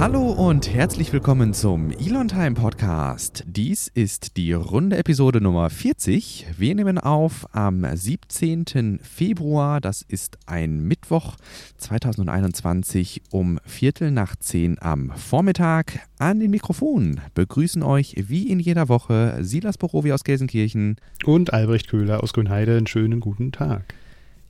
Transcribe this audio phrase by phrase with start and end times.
[0.00, 3.44] Hallo und herzlich willkommen zum Elon Time Podcast.
[3.46, 6.46] Dies ist die runde Episode Nummer 40.
[6.58, 8.98] Wir nehmen auf am 17.
[9.00, 11.36] Februar, das ist ein Mittwoch
[11.78, 16.00] 2021 um Viertel nach zehn am Vormittag.
[16.18, 21.88] An den Mikrofonen begrüßen euch wie in jeder Woche Silas Borowi aus Gelsenkirchen und Albrecht
[21.88, 22.76] Köhler aus Grünheide.
[22.76, 23.94] Einen schönen guten Tag.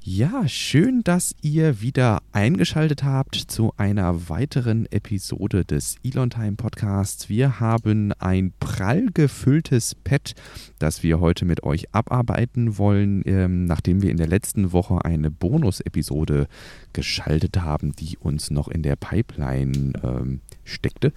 [0.06, 7.30] Ja, schön, dass ihr wieder eingeschaltet habt zu einer weiteren Episode des Elon Time Podcasts.
[7.30, 10.34] Wir haben ein prall gefülltes Pad,
[10.78, 15.30] das wir heute mit euch abarbeiten wollen, ähm, nachdem wir in der letzten Woche eine
[15.30, 16.48] Bonus-Episode
[16.92, 21.14] geschaltet haben, die uns noch in der Pipeline ähm, steckte.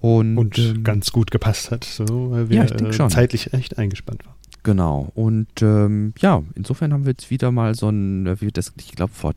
[0.00, 4.26] Und, Und ähm, ganz gut gepasst hat, so, weil wir ja, äh, zeitlich echt eingespannt
[4.26, 4.41] waren.
[4.62, 5.10] Genau.
[5.14, 8.92] Und ähm, ja, insofern haben wir jetzt wieder mal so ein, äh, wie das, ich
[8.92, 9.32] glaube, vor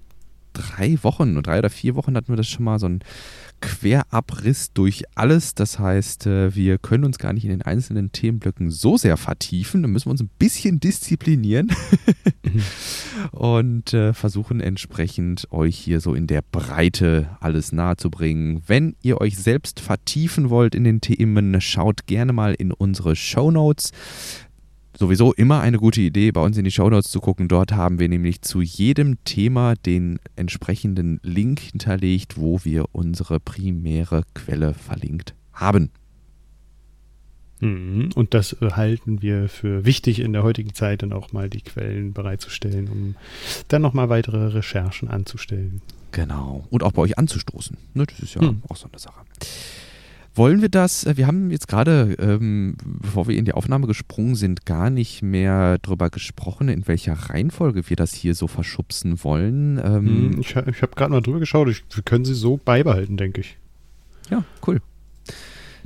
[0.56, 3.00] drei Wochen, drei oder vier Wochen hatten wir das schon mal so ein
[3.62, 5.56] Querabriss durch alles.
[5.56, 9.82] Das heißt, äh, wir können uns gar nicht in den einzelnen Themenblöcken so sehr vertiefen.
[9.82, 11.72] Da müssen wir uns ein bisschen disziplinieren
[12.44, 12.62] mhm.
[13.32, 18.62] und äh, versuchen entsprechend euch hier so in der Breite alles nahezubringen.
[18.68, 23.52] Wenn ihr euch selbst vertiefen wollt in den Themen, schaut gerne mal in unsere Show
[23.52, 23.92] Notes
[24.98, 27.48] sowieso immer eine gute Idee, bei uns in die Shownotes zu gucken.
[27.48, 34.24] Dort haben wir nämlich zu jedem Thema den entsprechenden Link hinterlegt, wo wir unsere primäre
[34.34, 35.92] Quelle verlinkt haben.
[37.60, 38.10] Mhm.
[38.16, 41.62] Und das äh, halten wir für wichtig in der heutigen Zeit, dann auch mal die
[41.62, 43.16] Quellen bereitzustellen, um
[43.70, 45.82] dann nochmal weitere Recherchen anzustellen.
[46.12, 46.66] Genau.
[46.70, 47.78] Und auch bei euch anzustoßen.
[47.94, 48.62] Ne, das ist ja hm.
[48.70, 49.22] auch so eine Sache.
[50.36, 54.36] Wollen wir das, äh, wir haben jetzt gerade, ähm, bevor wir in die Aufnahme gesprungen
[54.36, 59.78] sind, gar nicht mehr darüber gesprochen, in welcher Reihenfolge wir das hier so verschubsen wollen.
[59.78, 63.16] Ähm, hm, ich ich habe gerade mal drüber geschaut, ich, wir können sie so beibehalten,
[63.16, 63.58] denke ich.
[64.30, 64.82] Ja, cool.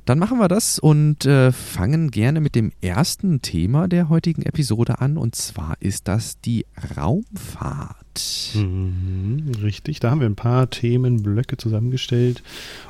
[0.06, 5.02] Dann machen wir das und äh, fangen gerne mit dem ersten Thema der heutigen Episode
[5.02, 5.18] an.
[5.18, 6.66] Und zwar ist das die
[6.98, 8.56] Raumfahrt.
[8.56, 12.42] Mhm, richtig, da haben wir ein paar Themenblöcke zusammengestellt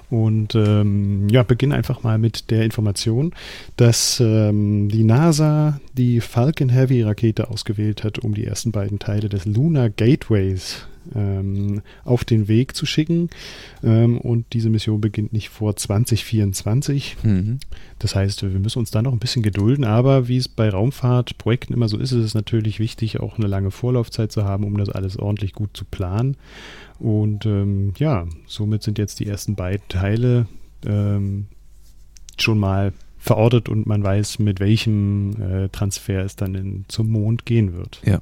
[0.09, 3.33] und ähm, ja, beginnen einfach mal mit der Information,
[3.77, 9.29] dass ähm, die NASA die Falcon Heavy Rakete ausgewählt hat, um die ersten beiden Teile
[9.29, 13.29] des Lunar Gateways ähm, auf den Weg zu schicken.
[13.83, 17.17] Ähm, und diese Mission beginnt nicht vor 2024.
[17.23, 17.59] Mhm.
[17.99, 19.85] Das heißt, wir müssen uns da noch ein bisschen gedulden.
[19.85, 23.71] Aber wie es bei Raumfahrtprojekten immer so ist, ist es natürlich wichtig, auch eine lange
[23.71, 26.37] Vorlaufzeit zu haben, um das alles ordentlich gut zu planen.
[26.99, 30.47] Und ähm, ja, somit sind jetzt die ersten beiden Teile
[30.85, 31.47] ähm,
[32.37, 37.45] schon mal verortet und man weiß, mit welchem äh, Transfer es dann in, zum Mond
[37.45, 38.01] gehen wird.
[38.05, 38.19] Ja.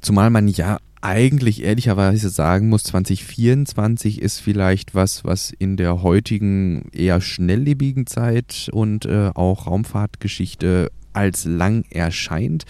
[0.00, 6.88] Zumal man ja eigentlich ehrlicherweise sagen muss, 2024 ist vielleicht was, was in der heutigen
[6.92, 12.64] eher schnelllebigen Zeit und äh, auch Raumfahrtgeschichte als lang erscheint.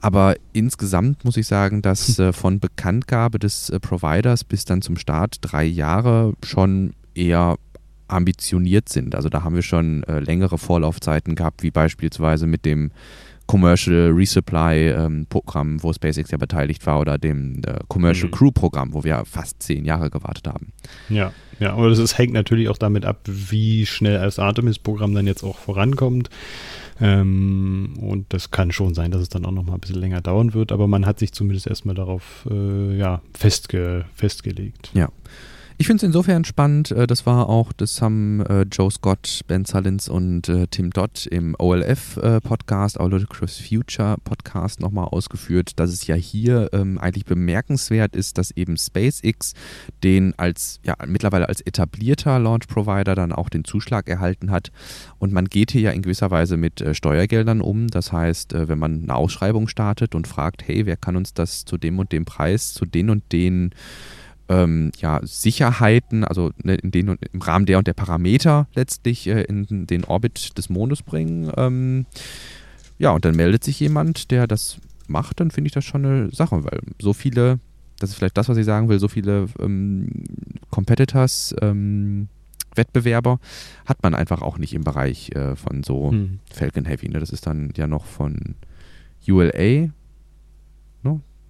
[0.00, 4.96] Aber insgesamt muss ich sagen, dass äh, von Bekanntgabe des äh, Providers bis dann zum
[4.96, 7.56] Start drei Jahre schon eher
[8.08, 9.14] ambitioniert sind.
[9.14, 12.90] Also da haben wir schon äh, längere Vorlaufzeiten gehabt, wie beispielsweise mit dem
[13.46, 18.34] Commercial Resupply ähm, Programm, wo SpaceX ja beteiligt war, oder dem äh, Commercial mhm.
[18.34, 20.72] Crew Programm, wo wir fast zehn Jahre gewartet haben.
[21.08, 25.26] Ja, ja, aber das ist, hängt natürlich auch damit ab, wie schnell das Artemis-Programm dann
[25.26, 26.30] jetzt auch vorankommt.
[27.00, 30.20] Ähm, und das kann schon sein, dass es dann auch noch mal ein bisschen länger
[30.20, 34.90] dauern wird, aber man hat sich zumindest erstmal darauf äh, ja, festge festgelegt.
[34.94, 35.08] Ja.
[35.76, 36.92] Ich finde es insofern spannend.
[36.92, 41.26] Äh, das war auch, das haben äh, Joe Scott, Ben Salins und äh, Tim Dodd
[41.26, 48.14] im OLF-Podcast, Our Ludicrous Future Podcast nochmal ausgeführt, dass es ja hier ähm, eigentlich bemerkenswert
[48.14, 49.54] ist, dass eben SpaceX
[50.04, 54.70] den als, ja, mittlerweile als etablierter Launch Provider dann auch den Zuschlag erhalten hat.
[55.18, 57.88] Und man geht hier ja in gewisser Weise mit Steuergeldern um.
[57.88, 61.78] Das heißt, wenn man eine Ausschreibung startet und fragt, hey, wer kann uns das zu
[61.78, 63.74] dem und dem Preis, zu den und den
[64.48, 69.42] ähm, ja, Sicherheiten, also ne, in den, im Rahmen der und der Parameter letztlich äh,
[69.42, 71.50] in den Orbit des Mondes bringen.
[71.56, 72.06] Ähm,
[72.98, 76.30] ja, und dann meldet sich jemand, der das macht, dann finde ich das schon eine
[76.30, 77.58] Sache, weil so viele,
[77.98, 80.08] das ist vielleicht das, was ich sagen will, so viele ähm,
[80.70, 82.28] Competitors, ähm,
[82.74, 83.38] Wettbewerber
[83.86, 86.40] hat man einfach auch nicht im Bereich äh, von so hm.
[86.52, 87.08] Falcon Heavy.
[87.08, 87.20] Ne?
[87.20, 88.56] Das ist dann ja noch von
[89.28, 89.90] ULA?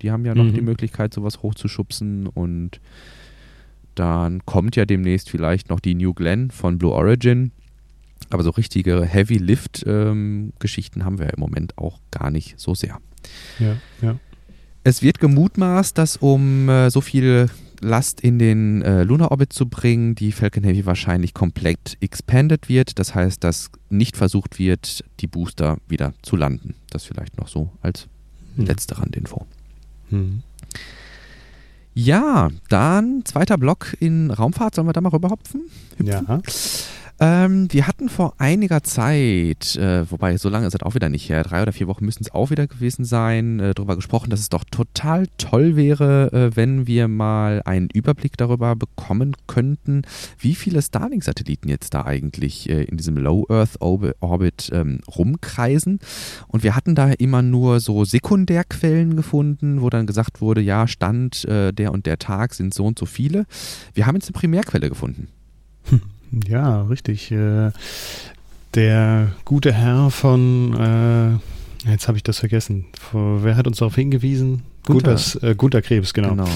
[0.05, 0.53] Die haben ja noch mhm.
[0.53, 2.79] die Möglichkeit, sowas hochzuschubsen und
[3.95, 7.53] dann kommt ja demnächst vielleicht noch die New Glenn von Blue Origin.
[8.29, 12.99] Aber so richtige Heavy Lift-Geschichten ähm, haben wir im Moment auch gar nicht so sehr.
[13.59, 14.17] Ja, ja.
[14.83, 17.49] Es wird gemutmaßt, dass um äh, so viel
[17.81, 22.99] Last in den äh, Lunar Orbit zu bringen, die Falcon Heavy wahrscheinlich komplett expanded wird.
[22.99, 26.75] Das heißt, dass nicht versucht wird, die Booster wieder zu landen.
[26.91, 28.07] Das vielleicht noch so als
[28.57, 28.67] hm.
[28.67, 29.47] letzte Randinfo.
[30.11, 30.43] Hm.
[31.95, 34.75] Ja, dann zweiter Block in Raumfahrt.
[34.75, 35.63] Sollen wir da mal rüberhopfen?
[35.97, 36.07] Hüpfen?
[36.07, 36.41] Ja.
[37.21, 41.29] Ähm, wir hatten vor einiger Zeit, äh, wobei so lange ist es auch wieder nicht
[41.29, 44.41] her, drei oder vier Wochen müssen es auch wieder gewesen sein, äh, darüber gesprochen, dass
[44.41, 50.03] es doch total toll wäre, äh, wenn wir mal einen Überblick darüber bekommen könnten,
[50.39, 56.01] wie viele Starlink-Satelliten jetzt da eigentlich äh, in diesem Low Earth Orbit ähm, rumkreisen.
[56.49, 61.45] Und wir hatten da immer nur so Sekundärquellen gefunden, wo dann gesagt wurde, ja, Stand
[61.45, 63.47] äh, der und der Tag sind so und so viele.
[63.93, 65.29] Wir haben jetzt eine Primärquelle gefunden.
[65.85, 66.01] Hm.
[66.47, 67.31] Ja, richtig.
[67.31, 67.71] Äh,
[68.75, 70.75] der gute Herr von,
[71.87, 72.87] äh, jetzt habe ich das vergessen.
[73.13, 74.63] Wer hat uns darauf hingewiesen?
[74.85, 76.31] Gunter, äh, Gunter Krebs, genau.
[76.31, 76.49] genau.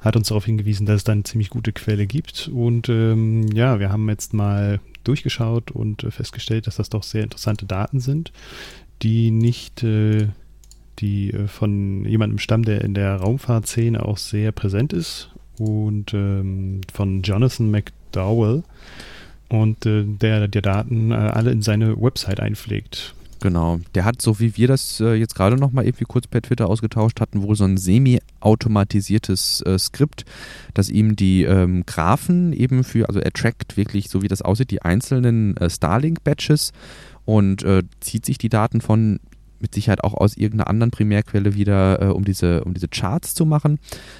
[0.00, 2.48] Hat uns darauf hingewiesen, dass es da eine ziemlich gute Quelle gibt.
[2.48, 7.22] Und ähm, ja, wir haben jetzt mal durchgeschaut und äh, festgestellt, dass das doch sehr
[7.22, 8.32] interessante Daten sind,
[9.02, 10.28] die nicht äh,
[10.98, 17.22] die von jemandem stammen, der in der Raumfahrtszene auch sehr präsent ist und ähm, von
[17.22, 18.62] Jonathan McDowell
[19.48, 23.14] und äh, der die Daten äh, alle in seine Website einpflegt.
[23.40, 26.68] Genau, der hat, so wie wir das äh, jetzt gerade nochmal irgendwie kurz per Twitter
[26.68, 30.24] ausgetauscht hatten, wohl so ein semi-automatisiertes äh, Skript,
[30.72, 34.70] das ihm die ähm, Graphen eben für, also er trackt wirklich, so wie das aussieht,
[34.70, 36.72] die einzelnen äh, Starlink-Badges
[37.26, 39.20] und äh, zieht sich die Daten von
[39.60, 43.46] mit Sicherheit auch aus irgendeiner anderen Primärquelle wieder, äh, um, diese, um diese Charts zu
[43.46, 43.78] machen.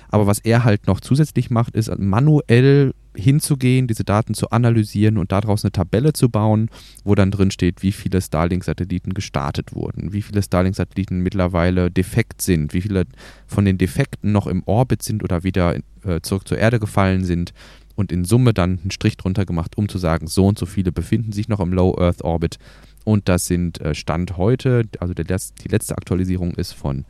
[0.08, 5.32] Aber was er halt noch zusätzlich macht, ist manuell hinzugehen, diese Daten zu analysieren und
[5.32, 6.70] daraus eine Tabelle zu bauen,
[7.04, 12.74] wo dann drin steht, wie viele Starlink-Satelliten gestartet wurden, wie viele Starlink-Satelliten mittlerweile defekt sind,
[12.74, 13.04] wie viele
[13.46, 17.52] von den Defekten noch im Orbit sind oder wieder äh, zurück zur Erde gefallen sind
[17.96, 20.92] und in Summe dann einen Strich drunter gemacht, um zu sagen, so und so viele
[20.92, 22.58] befinden sich noch im Low Earth Orbit.
[23.04, 27.04] Und das sind äh, Stand heute, also der, die letzte Aktualisierung ist von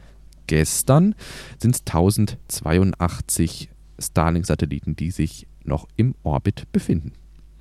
[0.46, 1.14] gestern,
[1.58, 7.12] sind es 1082 Starlink-Satelliten, die sich noch im Orbit befinden.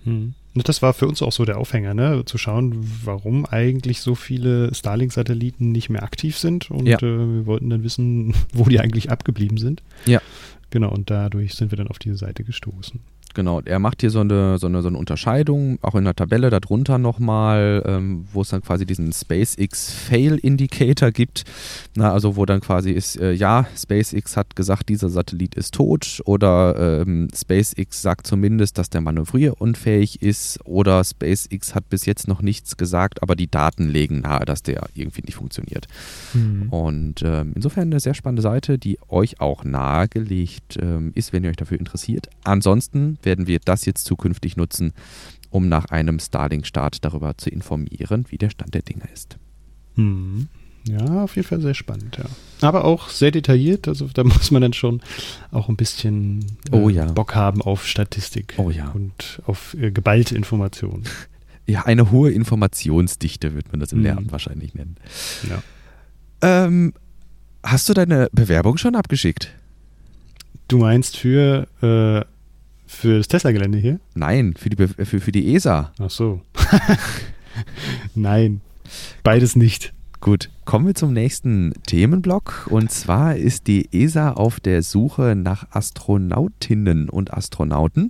[0.03, 0.33] Hm.
[0.53, 2.23] Das war für uns auch so der Aufhänger, ne?
[2.25, 6.71] zu schauen, warum eigentlich so viele Starlink-Satelliten nicht mehr aktiv sind.
[6.71, 6.97] Und ja.
[6.97, 9.83] äh, wir wollten dann wissen, wo die eigentlich abgeblieben sind.
[10.05, 10.21] Ja.
[10.69, 13.01] Genau, und dadurch sind wir dann auf diese Seite gestoßen.
[13.35, 16.49] Genau, er macht hier so eine, so eine, so eine Unterscheidung, auch in der Tabelle
[16.49, 21.43] darunter nochmal, ähm, wo es dann quasi diesen SpaceX Fail Indicator gibt.
[21.95, 26.21] Na, also wo dann quasi ist, äh, ja, SpaceX hat gesagt, dieser Satellit ist tot
[26.23, 32.41] oder ähm, SpaceX sagt zumindest, dass der manövrierunfähig ist oder SpaceX hat bis jetzt noch
[32.41, 35.87] nichts gesagt, aber die Daten legen nahe, dass der irgendwie nicht funktioniert.
[36.33, 36.69] Mhm.
[36.69, 41.49] Und ähm, insofern eine sehr spannende Seite, die euch auch nahegelegt ähm, ist, wenn ihr
[41.49, 42.29] euch dafür interessiert.
[42.45, 44.93] Ansonsten werden wir das jetzt zukünftig nutzen,
[45.49, 49.37] um nach einem Starlink-Start darüber zu informieren, wie der Stand der Dinge ist.
[49.95, 50.47] Hm.
[50.87, 52.25] Ja, auf jeden Fall sehr spannend, ja.
[52.61, 55.01] Aber auch sehr detailliert, also da muss man dann schon
[55.51, 57.05] auch ein bisschen äh, oh, ja.
[57.05, 58.89] Bock haben auf Statistik oh, ja.
[58.91, 61.03] und auf äh, geballte Informationen.
[61.67, 64.03] Ja, eine hohe Informationsdichte wird man das im hm.
[64.03, 64.97] Lernen wahrscheinlich nennen.
[65.49, 65.63] Ja.
[66.65, 66.93] Ähm,
[67.63, 69.49] hast du deine Bewerbung schon abgeschickt?
[70.67, 72.34] Du meinst für äh,
[72.87, 73.99] für das Tesla-Gelände hier?
[74.13, 75.91] Nein, für die, für, für die ESA.
[75.99, 76.41] Ach so.
[78.15, 78.61] Nein,
[79.23, 79.93] beides nicht.
[80.25, 82.65] Gut, kommen wir zum nächsten Themenblock.
[82.71, 88.09] Und zwar ist die ESA auf der Suche nach Astronautinnen und Astronauten.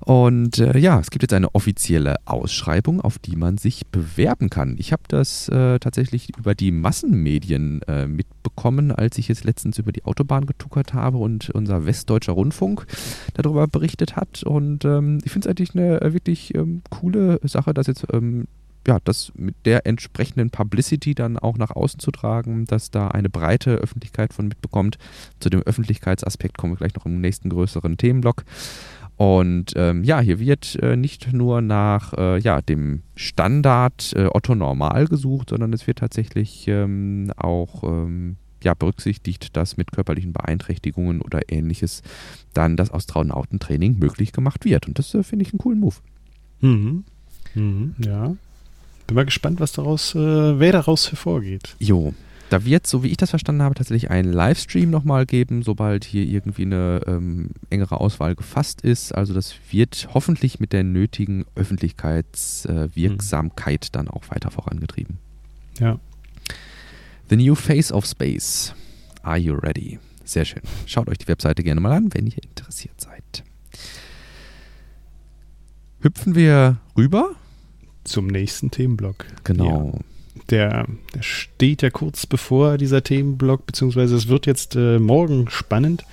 [0.00, 4.76] Und äh, ja, es gibt jetzt eine offizielle Ausschreibung, auf die man sich bewerben kann.
[4.78, 9.92] Ich habe das äh, tatsächlich über die Massenmedien äh, mitbekommen, als ich jetzt letztens über
[9.92, 12.86] die Autobahn getuckert habe und unser Westdeutscher Rundfunk
[13.34, 14.42] darüber berichtet hat.
[14.42, 18.46] Und ähm, ich finde es eigentlich eine äh, wirklich ähm, coole Sache, dass jetzt ähm,
[18.86, 23.30] ja, das mit der entsprechenden Publicity dann auch nach außen zu tragen, dass da eine
[23.30, 24.98] breite Öffentlichkeit von mitbekommt.
[25.40, 28.44] Zu dem Öffentlichkeitsaspekt kommen wir gleich noch im nächsten größeren Themenblock.
[29.16, 34.54] Und ähm, ja, hier wird äh, nicht nur nach äh, ja, dem Standard äh, Otto
[34.54, 41.20] Normal gesucht, sondern es wird tatsächlich ähm, auch ähm, ja, berücksichtigt, dass mit körperlichen Beeinträchtigungen
[41.20, 42.02] oder ähnliches
[42.52, 44.88] dann das Astronautentraining möglich gemacht wird.
[44.88, 45.96] Und das äh, finde ich einen coolen Move.
[46.60, 47.04] Mhm.
[47.54, 48.34] Mhm, ja.
[49.12, 51.76] Bin mal gespannt, was daraus, äh, wer daraus hervorgeht.
[51.78, 52.14] Jo.
[52.48, 56.24] Da wird, so wie ich das verstanden habe, tatsächlich einen Livestream nochmal geben, sobald hier
[56.24, 59.14] irgendwie eine ähm, engere Auswahl gefasst ist.
[59.14, 65.18] Also das wird hoffentlich mit der nötigen Öffentlichkeitswirksamkeit äh, dann auch weiter vorangetrieben.
[65.78, 65.98] Ja.
[67.28, 68.74] The New Face of Space.
[69.22, 69.98] Are you ready?
[70.24, 70.62] sehr schön.
[70.86, 73.44] Schaut euch die Webseite gerne mal an, wenn ihr interessiert seid.
[76.00, 77.36] Hüpfen wir rüber
[78.04, 79.26] zum nächsten Themenblock.
[79.44, 79.92] Genau.
[79.94, 80.00] Ja.
[80.50, 86.04] Der, der, steht ja kurz bevor dieser Themenblock, beziehungsweise es wird jetzt äh, morgen spannend.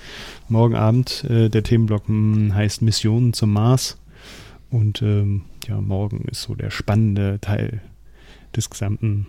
[0.50, 3.98] Morgen Abend äh, der Themenblock mh, hm, heißt Missionen zum Mars.
[4.70, 7.82] Und ähm, ja, morgen ist so der spannende Teil
[8.56, 9.28] des gesamten,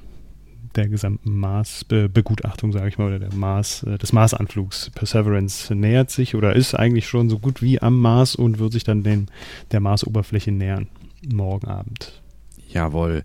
[0.77, 4.91] der gesamten Mars-Begutachtung, sage ich mal, oder der Mars, äh, des Marsanflugs.
[4.95, 8.85] Perseverance nähert sich oder ist eigentlich schon so gut wie am Mars und wird sich
[8.85, 9.29] dann den,
[9.73, 10.89] der Marsoberfläche nähern.
[11.33, 12.20] Morgen Abend.
[12.73, 13.25] Jawohl.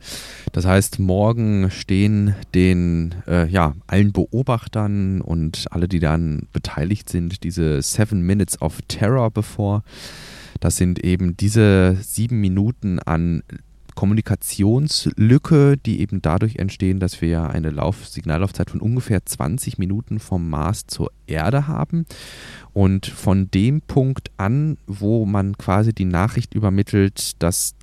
[0.54, 7.44] Das heißt, morgen stehen den, äh, ja, allen Beobachtern und alle, die dann beteiligt sind,
[7.44, 9.84] diese Seven Minutes of Terror bevor.
[10.60, 13.44] Das sind eben diese sieben Minuten an
[13.94, 20.20] Kommunikationslücke, die eben dadurch entstehen, dass wir ja eine Lauf Signallaufzeit von ungefähr 20 Minuten
[20.20, 22.06] vom Mars zur Erde haben.
[22.74, 27.76] Und von dem Punkt an, wo man quasi die Nachricht übermittelt, dass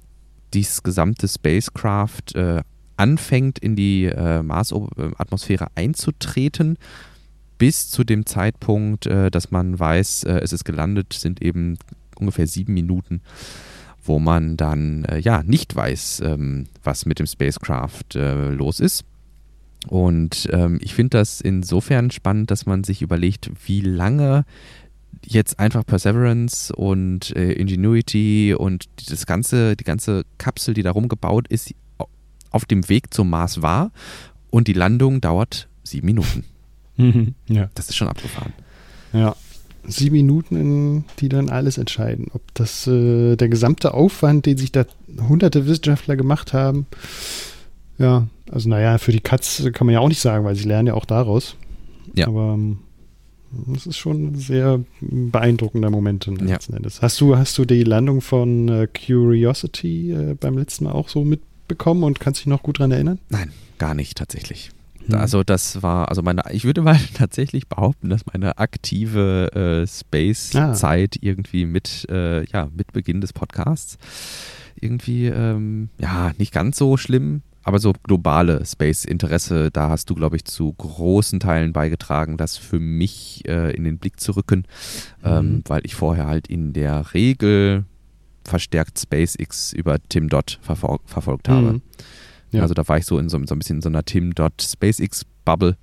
[0.54, 2.62] dieses gesamte Spacecraft äh,
[2.97, 6.78] anfängt, in die äh, Marsatmosphäre einzutreten,
[7.59, 11.78] bis zu dem Zeitpunkt, äh, dass man weiß, äh, es ist gelandet, sind eben
[12.16, 13.21] ungefähr sieben Minuten,
[14.04, 19.04] wo man dann äh, ja nicht weiß, ähm, was mit dem Spacecraft äh, los ist.
[19.88, 24.44] Und ähm, ich finde das insofern spannend, dass man sich überlegt, wie lange
[25.25, 31.49] jetzt einfach Perseverance und äh, Ingenuity und das ganze, die ganze Kapsel, die darum gebaut
[31.49, 31.75] ist,
[32.50, 33.92] auf dem Weg zum Mars war
[34.50, 36.45] und die Landung dauert sieben Minuten.
[37.49, 37.69] Ja.
[37.75, 38.52] Das ist schon abgefahren.
[39.12, 39.35] Ja,
[39.85, 42.28] sieben Minuten, die dann alles entscheiden.
[42.33, 44.85] Ob das äh, der gesamte Aufwand, den sich da
[45.28, 46.87] hunderte Wissenschaftler gemacht haben,
[47.99, 50.88] ja, also naja, für die Katz kann man ja auch nicht sagen, weil sie lernen
[50.88, 51.57] ja auch daraus.
[52.14, 52.28] Ja.
[52.28, 52.78] Aber ähm,
[53.66, 56.59] das ist schon ein sehr beeindruckender Moment ja.
[57.00, 61.25] Hast du, hast du die Landung von äh, Curiosity äh, beim letzten Mal auch so
[61.25, 63.18] mitbekommen und kannst dich noch gut daran erinnern?
[63.28, 64.71] Nein, gar nicht tatsächlich.
[65.06, 65.16] Hm.
[65.16, 71.14] Also das war, also meine, ich würde mal tatsächlich behaupten, dass meine aktive äh, Space-Zeit
[71.16, 71.18] ah.
[71.21, 73.99] irgendwie mit, äh, ja, mit Beginn des Podcasts
[74.80, 80.37] irgendwie, ähm, ja, nicht ganz so schlimm aber so globale Space-Interesse, da hast du, glaube
[80.37, 84.66] ich, zu großen Teilen beigetragen, das für mich äh, in den Blick zu rücken,
[85.23, 85.31] mhm.
[85.31, 87.85] ähm, weil ich vorher halt in der Regel
[88.45, 91.75] verstärkt SpaceX über Tim Dot verfol verfolgt habe.
[91.75, 91.83] Mhm.
[92.50, 92.62] Ja.
[92.62, 94.61] Also da war ich so in so, so ein bisschen in so einer Tim Dot
[94.61, 95.76] SpaceX-Bubble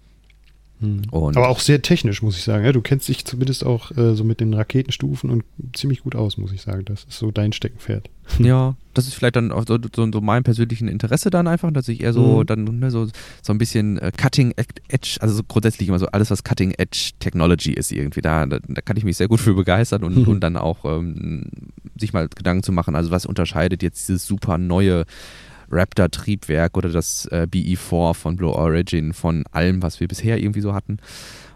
[0.81, 1.01] hm.
[1.11, 2.63] Aber auch sehr technisch, muss ich sagen.
[2.63, 5.43] Ja, du kennst dich zumindest auch äh, so mit den Raketenstufen und
[5.73, 6.85] ziemlich gut aus, muss ich sagen.
[6.85, 8.09] Das ist so dein Steckenpferd.
[8.37, 11.87] Ja, das ist vielleicht dann auch so, so, so mein persönlichen Interesse dann einfach, dass
[11.87, 12.45] ich eher so mhm.
[12.45, 13.07] dann ne, so,
[13.41, 17.11] so ein bisschen äh, Cutting Edge, also so grundsätzlich immer so alles, was Cutting Edge
[17.19, 18.21] Technology ist irgendwie.
[18.21, 20.27] Da, da, da kann ich mich sehr gut für begeistern und, mhm.
[20.27, 21.47] und dann auch ähm,
[21.97, 25.05] sich mal Gedanken zu machen, also was unterscheidet jetzt dieses super neue
[25.69, 30.73] Raptor-Triebwerk oder das äh, BE4 von Blue Origin von allem, was wir bisher irgendwie so
[30.73, 30.97] hatten.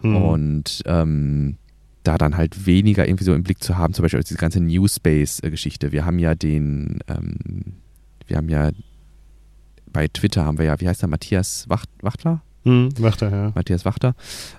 [0.02, 0.16] Mhm.
[0.16, 1.56] Und ähm,
[2.02, 4.86] da dann halt weniger irgendwie so im Blick zu haben, zum Beispiel diese ganze New
[4.86, 5.92] Space-Geschichte.
[5.92, 7.36] Wir haben ja den, ähm,
[8.26, 8.70] wir haben ja
[9.94, 12.42] bei Twitter haben wir ja, wie heißt der, Matthias Wacht, Wachtler?
[12.64, 13.52] Hm, Wachter, ja.
[13.54, 14.14] Matthias Wachter,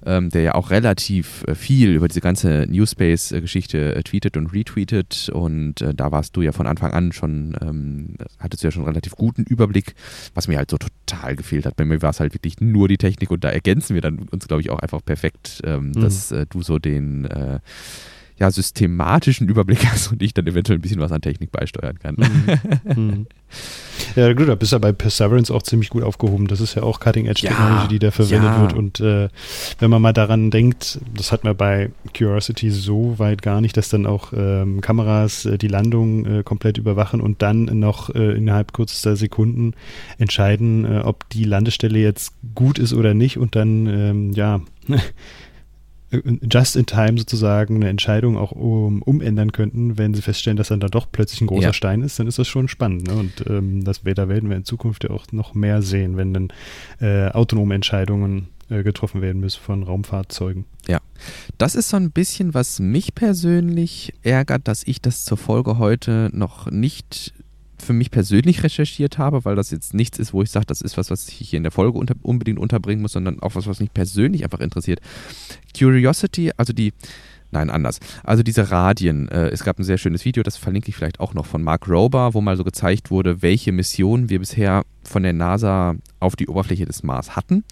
[0.06, 5.30] ähm, der ja auch relativ äh, viel über diese ganze Newspace-Geschichte äh, tweetet und retweetet
[5.34, 8.84] und äh, da warst du ja von Anfang an schon, ähm, hattest du ja schon
[8.84, 9.96] einen relativ guten Überblick,
[10.36, 11.76] was mir halt so total gefehlt hat.
[11.78, 14.48] Bei mir war es halt wirklich nur die Technik und da ergänzen wir dann uns,
[14.48, 16.02] glaube ich, auch einfach perfekt, ähm, mhm.
[16.02, 17.60] dass äh, du so den äh,
[18.38, 22.16] ja, systematischen Überblick hast und ich dann eventuell ein bisschen was an Technik beisteuern kann.
[22.16, 22.94] Mhm.
[22.96, 23.28] mhm.
[24.16, 26.48] Ja, gut, da bist du ja bei Perseverance auch ziemlich gut aufgehoben.
[26.48, 28.62] Das ist ja auch Cutting-Edge-Technologie, ja, die da verwendet ja.
[28.62, 28.74] wird.
[28.74, 29.30] Und äh,
[29.80, 33.90] wenn man mal daran denkt, das hat man bei Curiosity so weit gar nicht, dass
[33.90, 38.74] dann auch ähm, Kameras äh, die Landung äh, komplett überwachen und dann noch äh, innerhalb
[38.74, 39.74] kürzester Sekunden
[40.18, 44.62] entscheiden, äh, ob die Landestelle jetzt gut ist oder nicht und dann, ähm, ja,
[46.52, 50.80] just in time sozusagen eine Entscheidung auch um, umändern könnten, wenn sie feststellen, dass dann
[50.80, 51.74] da doch plötzlich ein großer ja.
[51.74, 53.08] Stein ist, dann ist das schon spannend.
[53.08, 53.16] Ne?
[53.16, 56.48] Und ähm, das, da werden wir in Zukunft ja auch noch mehr sehen, wenn dann
[57.00, 60.66] äh, autonome Entscheidungen äh, getroffen werden müssen von Raumfahrzeugen.
[60.88, 61.00] Ja,
[61.58, 66.30] das ist so ein bisschen, was mich persönlich ärgert, dass ich das zur Folge heute
[66.34, 67.34] noch nicht
[67.86, 70.98] für mich persönlich recherchiert habe, weil das jetzt nichts ist, wo ich sage, das ist
[70.98, 73.80] was, was ich hier in der Folge unter, unbedingt unterbringen muss, sondern auch was, was
[73.80, 75.00] mich persönlich einfach interessiert.
[75.78, 76.94] Curiosity, also die,
[77.52, 78.00] nein, anders.
[78.24, 81.34] Also diese Radien, äh, es gab ein sehr schönes Video, das verlinke ich vielleicht auch
[81.34, 85.34] noch von Mark Rober, wo mal so gezeigt wurde, welche Missionen wir bisher von der
[85.34, 87.64] NASA auf die Oberfläche des Mars hatten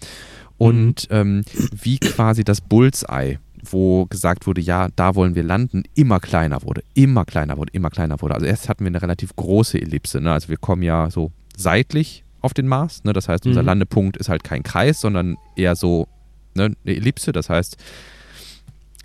[0.56, 1.16] und mhm.
[1.16, 3.38] ähm, wie quasi das Bullseye
[3.70, 7.90] wo gesagt wurde, ja, da wollen wir landen, immer kleiner wurde, immer kleiner wurde, immer
[7.90, 8.34] kleiner wurde.
[8.34, 10.20] Also erst hatten wir eine relativ große Ellipse.
[10.20, 10.32] Ne?
[10.32, 13.04] Also wir kommen ja so seitlich auf den Mars.
[13.04, 13.12] Ne?
[13.12, 13.66] Das heißt, unser mhm.
[13.66, 16.08] Landepunkt ist halt kein Kreis, sondern eher so
[16.54, 17.32] ne, eine Ellipse.
[17.32, 17.76] Das heißt,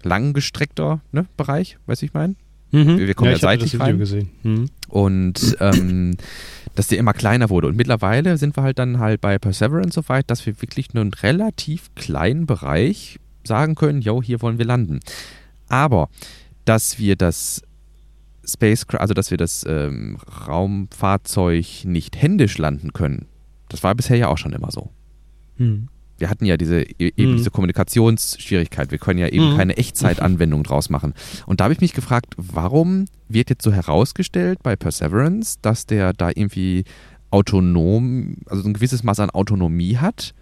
[0.03, 2.35] langgestreckter ne, Bereich, weiß ich mein.
[2.71, 2.99] Mhm.
[2.99, 3.97] Wir, kommen ja, ja seitlich rein.
[3.97, 4.29] Gesehen.
[4.43, 4.65] Mhm.
[4.89, 6.15] Und ähm,
[6.75, 7.67] dass der immer kleiner wurde.
[7.67, 11.01] Und mittlerweile sind wir halt dann halt bei Perseverance so weit, dass wir wirklich nur
[11.01, 13.19] einen relativ kleinen Bereich
[13.50, 15.01] sagen können, yo, hier wollen wir landen.
[15.68, 16.10] Aber
[16.63, 17.62] dass wir das
[18.46, 23.25] Spacecraft, also dass wir das ähm, Raumfahrzeug nicht händisch landen können,
[23.68, 24.89] das war bisher ja auch schon immer so.
[25.58, 25.89] Hm.
[26.18, 27.38] Wir hatten ja diese, e, eben hm.
[27.38, 28.91] diese Kommunikationsschwierigkeit.
[28.91, 29.58] Wir können ja eben hm.
[29.58, 31.13] keine Echtzeitanwendung draus machen.
[31.46, 36.13] Und da habe ich mich gefragt, warum wird jetzt so herausgestellt bei Perseverance, dass der
[36.13, 36.84] da irgendwie
[37.32, 40.34] autonom, also ein gewisses Maß an Autonomie hat?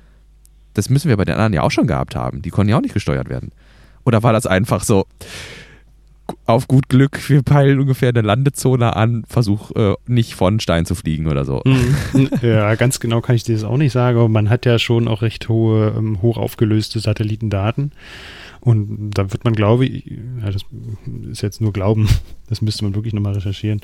[0.78, 2.44] Das müssen wir bei den anderen ja auch schon gehabt haben.
[2.44, 3.52] Die konnten ja auch nicht gesteuert werden.
[4.06, 5.06] Oder war das einfach so,
[6.46, 10.94] auf gut Glück, wir peilen ungefähr eine Landezone an, versuch äh, nicht von Stein zu
[10.94, 11.62] fliegen oder so.
[11.66, 12.30] Mhm.
[12.42, 15.08] Ja, ganz genau kann ich dir das auch nicht sagen, aber man hat ja schon
[15.08, 17.92] auch recht hohe, ähm, hoch aufgelöste Satellitendaten.
[18.68, 20.04] Und da wird man, glaube ich,
[20.42, 20.66] ja, das
[21.32, 22.10] ist jetzt nur Glauben,
[22.50, 23.80] das müsste man wirklich nochmal recherchieren,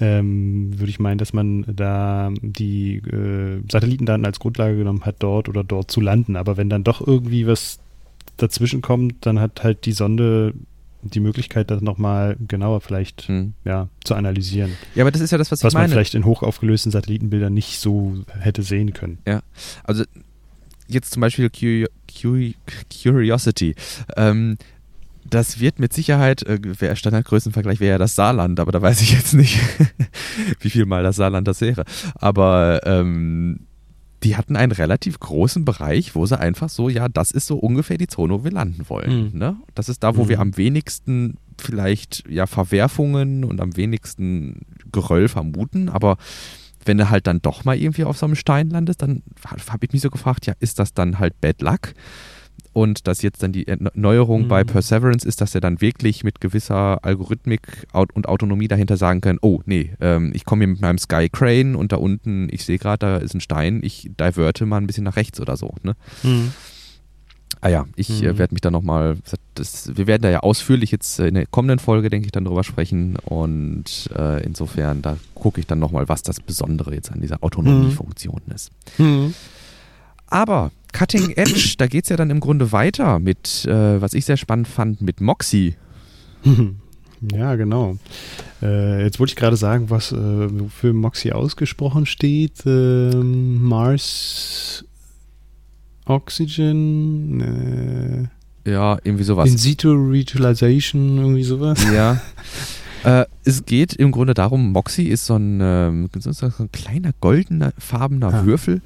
[0.00, 5.48] ähm, würde ich meinen, dass man da die äh, Satellitendaten als Grundlage genommen hat, dort
[5.48, 6.34] oder dort zu landen.
[6.34, 7.78] Aber wenn dann doch irgendwie was
[8.36, 10.52] dazwischen kommt, dann hat halt die Sonde
[11.02, 13.52] die Möglichkeit, das nochmal genauer vielleicht hm.
[13.64, 14.72] ja, zu analysieren.
[14.96, 15.84] Ja, aber das ist ja das, was, was ich meine.
[15.84, 19.18] Was man vielleicht in hochaufgelösten Satellitenbildern nicht so hätte sehen können.
[19.28, 19.42] Ja,
[19.84, 20.02] also
[20.88, 21.44] jetzt zum Beispiel
[23.02, 23.74] Curiosity.
[24.16, 24.56] Ähm,
[25.28, 29.34] das wird mit Sicherheit, äh, Standardgrößenvergleich wäre ja das Saarland, aber da weiß ich jetzt
[29.34, 29.58] nicht,
[30.60, 31.84] wie viel mal das Saarland das wäre.
[32.16, 33.60] Aber ähm,
[34.22, 37.98] die hatten einen relativ großen Bereich, wo sie einfach so, ja, das ist so ungefähr
[37.98, 39.32] die Zone, wo wir landen wollen.
[39.32, 39.38] Mhm.
[39.38, 39.56] Ne?
[39.74, 40.28] Das ist da, wo mhm.
[40.28, 46.16] wir am wenigsten vielleicht ja Verwerfungen und am wenigsten Geröll vermuten, aber
[46.86, 49.22] wenn du halt dann doch mal irgendwie auf so einem Stein landest, dann
[49.68, 51.94] habe ich mich so gefragt, ja, ist das dann halt Bad Luck?
[52.74, 54.48] und dass jetzt dann die Neuerung mhm.
[54.48, 59.38] bei Perseverance ist, dass er dann wirklich mit gewisser Algorithmik und Autonomie dahinter sagen kann,
[59.40, 62.78] oh nee, ähm, ich komme hier mit meinem Sky Crane und da unten, ich sehe
[62.78, 65.74] gerade, da ist ein Stein, ich diverte mal ein bisschen nach rechts oder so.
[65.82, 65.94] Ne?
[66.24, 66.52] Mhm.
[67.64, 68.34] Ah ja, ich äh, mhm.
[68.34, 69.16] äh, werde mich da nochmal,
[69.56, 73.16] wir werden da ja ausführlich jetzt in der kommenden Folge, denke ich, dann drüber sprechen
[73.24, 78.42] und äh, insofern, da gucke ich dann nochmal, was das Besondere jetzt an dieser Autonomiefunktion
[78.44, 78.54] mhm.
[78.54, 78.70] ist.
[78.98, 79.32] Mhm.
[80.26, 84.26] Aber Cutting Edge, da geht es ja dann im Grunde weiter mit, äh, was ich
[84.26, 85.74] sehr spannend fand, mit Moxie.
[87.32, 87.96] Ja, genau.
[88.60, 92.66] Äh, jetzt wollte ich gerade sagen, was äh, für Moxie ausgesprochen steht.
[92.66, 94.84] Ähm, Mars
[96.04, 97.40] Oxygen.
[98.64, 99.50] Äh, ja, irgendwie sowas.
[99.50, 101.84] In situ Reutilization, irgendwie sowas.
[101.92, 102.20] Ja.
[103.04, 107.74] Äh, es geht im Grunde darum, Moxie ist so ein, ähm, so ein kleiner goldener
[107.76, 108.46] farbener ja.
[108.46, 108.80] Würfel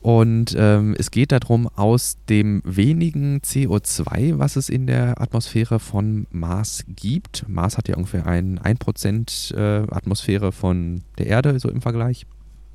[0.00, 6.26] und ähm, es geht darum, aus dem wenigen CO2, was es in der Atmosphäre von
[6.30, 11.82] Mars gibt, Mars hat ja ungefähr ein 1% äh, Atmosphäre von der Erde, so im
[11.82, 12.24] Vergleich,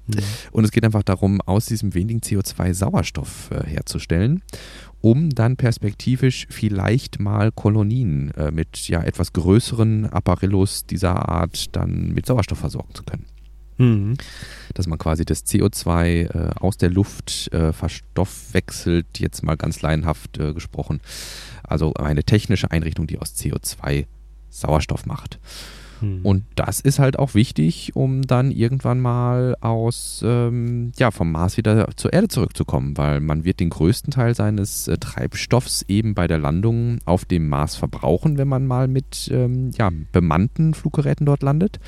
[0.08, 0.20] mhm.
[0.52, 4.42] und es geht einfach darum, aus diesem wenigen CO2 Sauerstoff äh, herzustellen
[5.04, 12.14] um dann perspektivisch vielleicht mal Kolonien äh, mit ja etwas größeren Apparillos dieser Art dann
[12.14, 13.26] mit Sauerstoff versorgen zu können.
[13.78, 14.18] Mhm.
[14.74, 20.38] Dass man quasi das CO2 äh, aus der Luft äh, verstoffwechselt, jetzt mal ganz laienhaft
[20.38, 21.02] äh, gesprochen.
[21.64, 24.06] Also eine technische Einrichtung, die aus CO2
[24.50, 25.38] Sauerstoff macht.
[26.04, 26.20] Hm.
[26.24, 31.56] Und das ist halt auch wichtig, um dann irgendwann mal aus, ähm, ja, vom Mars
[31.56, 36.28] wieder zur Erde zurückzukommen, weil man wird den größten Teil seines äh, Treibstoffs eben bei
[36.28, 41.42] der Landung auf dem Mars verbrauchen, wenn man mal mit ähm, ja, bemannten Fluggeräten dort
[41.42, 41.80] landet.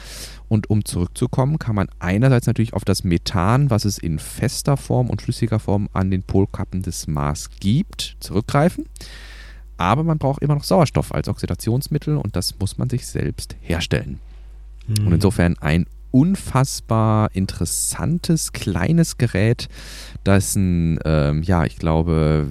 [0.47, 5.09] Und um zurückzukommen, kann man einerseits natürlich auf das Methan, was es in fester Form
[5.09, 8.85] und flüssiger Form an den Polkappen des Mars gibt, zurückgreifen.
[9.77, 14.19] Aber man braucht immer noch Sauerstoff als Oxidationsmittel und das muss man sich selbst herstellen.
[14.87, 15.07] Mhm.
[15.07, 19.67] Und insofern ein unfassbar interessantes, kleines Gerät,
[20.23, 22.47] das ein, ähm, ja, ich glaube,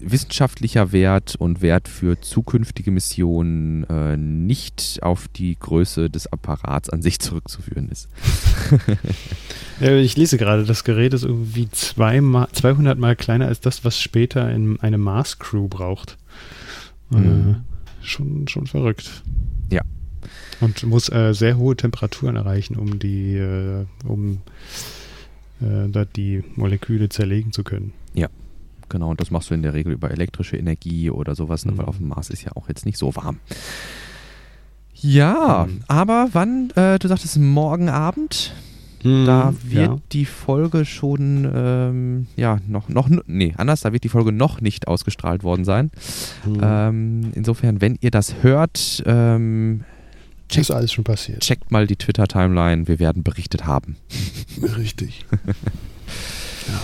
[0.00, 7.02] wissenschaftlicher Wert und Wert für zukünftige Missionen äh, nicht auf die Größe des Apparats an
[7.02, 8.08] sich zurückzuführen ist.
[9.80, 14.00] ja, ich lese gerade, das Gerät ist irgendwie zweimal, 200 Mal kleiner als das, was
[14.00, 16.16] später eine Mars-Crew braucht.
[17.10, 17.56] Mhm.
[18.02, 19.22] Äh, schon, schon verrückt.
[19.70, 19.82] Ja.
[20.60, 24.38] Und muss äh, sehr hohe Temperaturen erreichen, um die, äh, um
[25.60, 27.92] äh, da die Moleküle zerlegen zu können.
[28.14, 28.28] Ja,
[28.90, 31.72] Genau, und das machst du in der Regel über elektrische Energie oder sowas, ne?
[31.72, 31.78] Mhm.
[31.78, 33.38] weil auf dem Mars ist ja auch jetzt nicht so warm.
[34.94, 35.80] Ja, Mhm.
[35.88, 38.54] aber wann, äh, du sagtest morgen Abend,
[39.02, 39.96] da wird ja.
[40.12, 44.88] die Folge schon, ähm, ja, noch, noch, nee, anders, da wird die Folge noch nicht
[44.88, 45.90] ausgestrahlt worden sein.
[46.44, 46.60] Mhm.
[46.62, 49.84] Ähm, insofern, wenn ihr das hört, ähm,
[50.50, 51.40] check- ist alles schon passiert.
[51.40, 53.96] checkt mal die Twitter-Timeline, wir werden berichtet haben.
[54.76, 55.24] Richtig.
[56.66, 56.80] ja.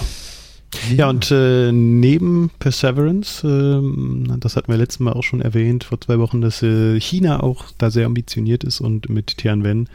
[0.96, 6.00] Ja, und äh, neben Perseverance, ähm, das hatten wir letztes Mal auch schon erwähnt, vor
[6.00, 9.88] zwei Wochen, dass äh, China auch da sehr ambitioniert ist und mit Tianwen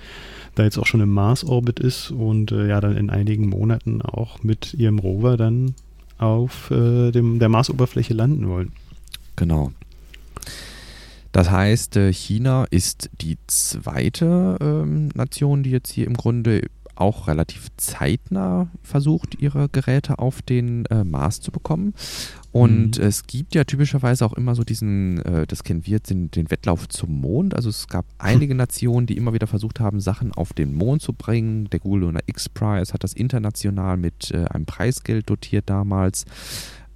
[0.55, 4.43] da jetzt auch schon im Mars-Orbit ist und äh, ja dann in einigen Monaten auch
[4.43, 5.75] mit ihrem Rover dann
[6.17, 8.73] auf äh, dem, der Marsoberfläche landen wollen.
[9.35, 9.71] Genau.
[11.31, 16.63] Das heißt, äh, China ist die zweite ähm, Nation, die jetzt hier im Grunde
[16.95, 21.93] auch relativ zeitnah versucht, ihre Geräte auf den äh, Mars zu bekommen.
[22.51, 23.03] Und Mhm.
[23.03, 26.49] es gibt ja typischerweise auch immer so diesen, äh, das kennen wir, jetzt, den, den
[26.49, 27.53] Wettlauf zum Mond.
[27.55, 31.13] Also es gab einige Nationen, die immer wieder versucht haben, Sachen auf den Mond zu
[31.13, 31.69] bringen.
[31.69, 36.25] Der Google Lunar X-Prize hat das international mit äh, einem Preisgeld dotiert damals.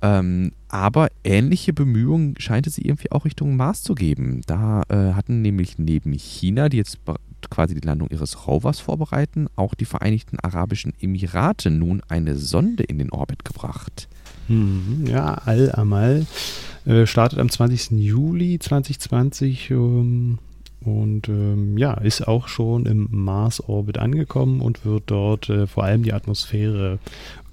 [0.02, 4.42] Ähm, aber ähnliche Bemühungen scheint es irgendwie auch Richtung Mars zu geben.
[4.48, 6.98] Da äh, hatten nämlich neben China, die jetzt
[7.50, 12.98] quasi die Landung ihres Rovers vorbereiten, auch die Vereinigten Arabischen Emirate nun eine Sonde in
[12.98, 14.10] den Orbit gebracht.
[14.54, 16.26] Mhm, Ja, Al-Amal
[16.86, 17.92] äh, startet am 20.
[17.92, 20.40] Juli 2020 ähm,
[20.82, 26.04] und ähm, ja, ist auch schon im Mars-Orbit angekommen und wird dort äh, vor allem
[26.04, 27.00] die Atmosphäre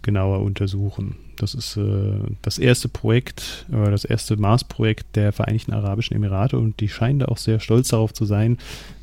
[0.03, 1.17] genauer untersuchen.
[1.37, 6.81] Das ist äh, das erste Projekt, äh, das erste Mars-Projekt der Vereinigten Arabischen Emirate und
[6.81, 8.59] die scheinen da auch sehr stolz darauf zu sein,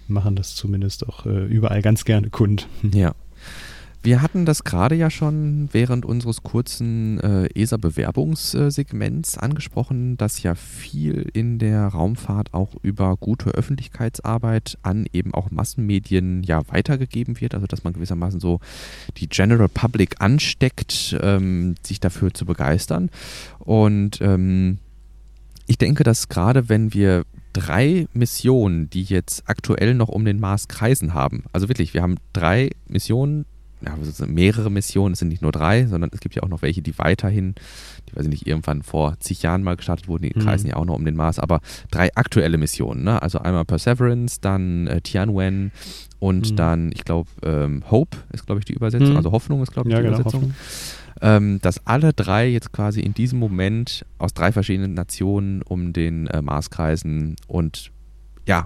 [0.08, 2.68] machen das zumindest auch äh, überall ganz gerne kund.
[2.94, 3.14] Ja.
[4.08, 11.30] Wir hatten das gerade ja schon während unseres kurzen äh, ESA-Bewerbungssegments angesprochen, dass ja viel
[11.34, 17.54] in der Raumfahrt auch über gute Öffentlichkeitsarbeit an eben auch Massenmedien ja weitergegeben wird.
[17.54, 18.62] Also dass man gewissermaßen so
[19.18, 23.10] die General Public ansteckt, ähm, sich dafür zu begeistern.
[23.60, 24.78] Und ähm,
[25.66, 30.70] ich denke, dass gerade wenn wir drei Missionen, die jetzt aktuell noch um den Mars
[30.70, 33.44] kreisen haben, also wirklich, wir haben drei Missionen,
[33.82, 36.82] ja, mehrere Missionen, es sind nicht nur drei, sondern es gibt ja auch noch welche,
[36.82, 37.54] die weiterhin,
[38.10, 40.44] die weiß ich nicht, irgendwann vor zig Jahren mal gestartet wurden, die Mhm.
[40.44, 41.60] kreisen ja auch noch um den Mars, aber
[41.92, 43.22] drei aktuelle Missionen, ne?
[43.22, 45.72] Also einmal Perseverance, dann äh, Tianwen
[46.20, 46.56] und Mhm.
[46.56, 49.18] dann, ich glaube, ähm, Hope ist, glaube ich, die Übersetzung, Mhm.
[49.18, 50.20] also Hoffnung ist, glaube ich, Ja, die genau.
[50.20, 50.54] Übersetzung
[51.22, 56.28] ähm, dass alle drei jetzt quasi in diesem Moment aus drei verschiedenen Nationen um den
[56.28, 57.92] äh, Mars kreisen und
[58.48, 58.66] ja,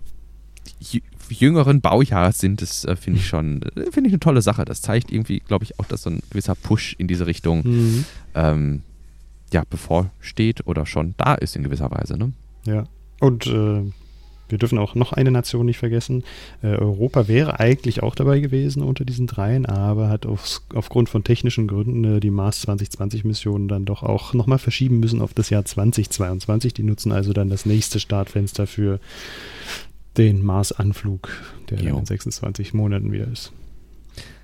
[1.33, 4.65] jüngeren Baujahres sind, das äh, finde ich schon, äh, finde ich eine tolle Sache.
[4.65, 8.05] Das zeigt irgendwie, glaube ich, auch, dass so ein gewisser Push in diese Richtung Mhm.
[8.35, 8.81] ähm,
[9.53, 12.17] ja, bevorsteht oder schon da ist in gewisser Weise.
[12.17, 12.31] Ne?
[12.65, 12.85] Ja,
[13.19, 13.81] und äh,
[14.47, 16.23] wir dürfen auch noch eine Nation nicht vergessen.
[16.61, 21.23] Äh, Europa wäre eigentlich auch dabei gewesen unter diesen dreien, aber hat aufs, aufgrund von
[21.23, 25.63] technischen Gründen äh, die Mars 2020-Missionen dann doch auch nochmal verschieben müssen auf das Jahr
[25.63, 26.73] 2022.
[26.73, 28.99] Die nutzen also dann das nächste Startfenster für
[30.17, 31.29] den Mars-Anflug,
[31.69, 33.51] der in 26 Monaten wieder ist.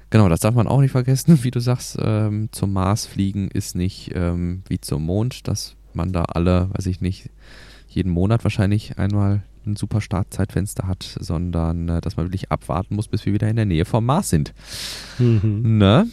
[0.10, 1.40] Genau, das darf man auch nicht vergessen.
[1.44, 6.14] Wie du sagst, ähm, zum Mars fliegen ist nicht ähm, wie zum Mond, dass man
[6.14, 7.30] da alle, weiß ich nicht,
[7.90, 13.10] jeden Monat wahrscheinlich einmal ein super Startzeitfenster hat, sondern äh, dass man wirklich abwarten muss,
[13.10, 14.54] bis wir wieder in der Nähe vom Mars sind.
[15.20, 16.08] Ne?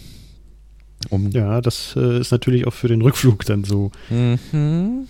[1.11, 5.07] Um, Ja, das äh, ist natürlich auch für den Rückflug dann so, Mhm.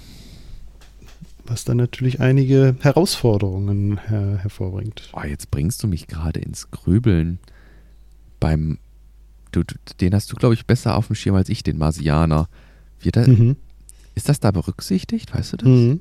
[1.46, 5.10] Was dann natürlich einige Herausforderungen her hervorbringt.
[5.12, 7.38] Oh, jetzt bringst du mich gerade ins Grübeln.
[8.40, 8.78] Beim,
[9.52, 12.48] du, du, den hast du, glaube ich, besser auf dem Schirm als ich, den Marsianer.
[13.00, 13.56] Wird da, Mhm.
[14.14, 15.34] Ist das da berücksichtigt?
[15.34, 15.68] Weißt du das?
[15.68, 16.00] Mhm.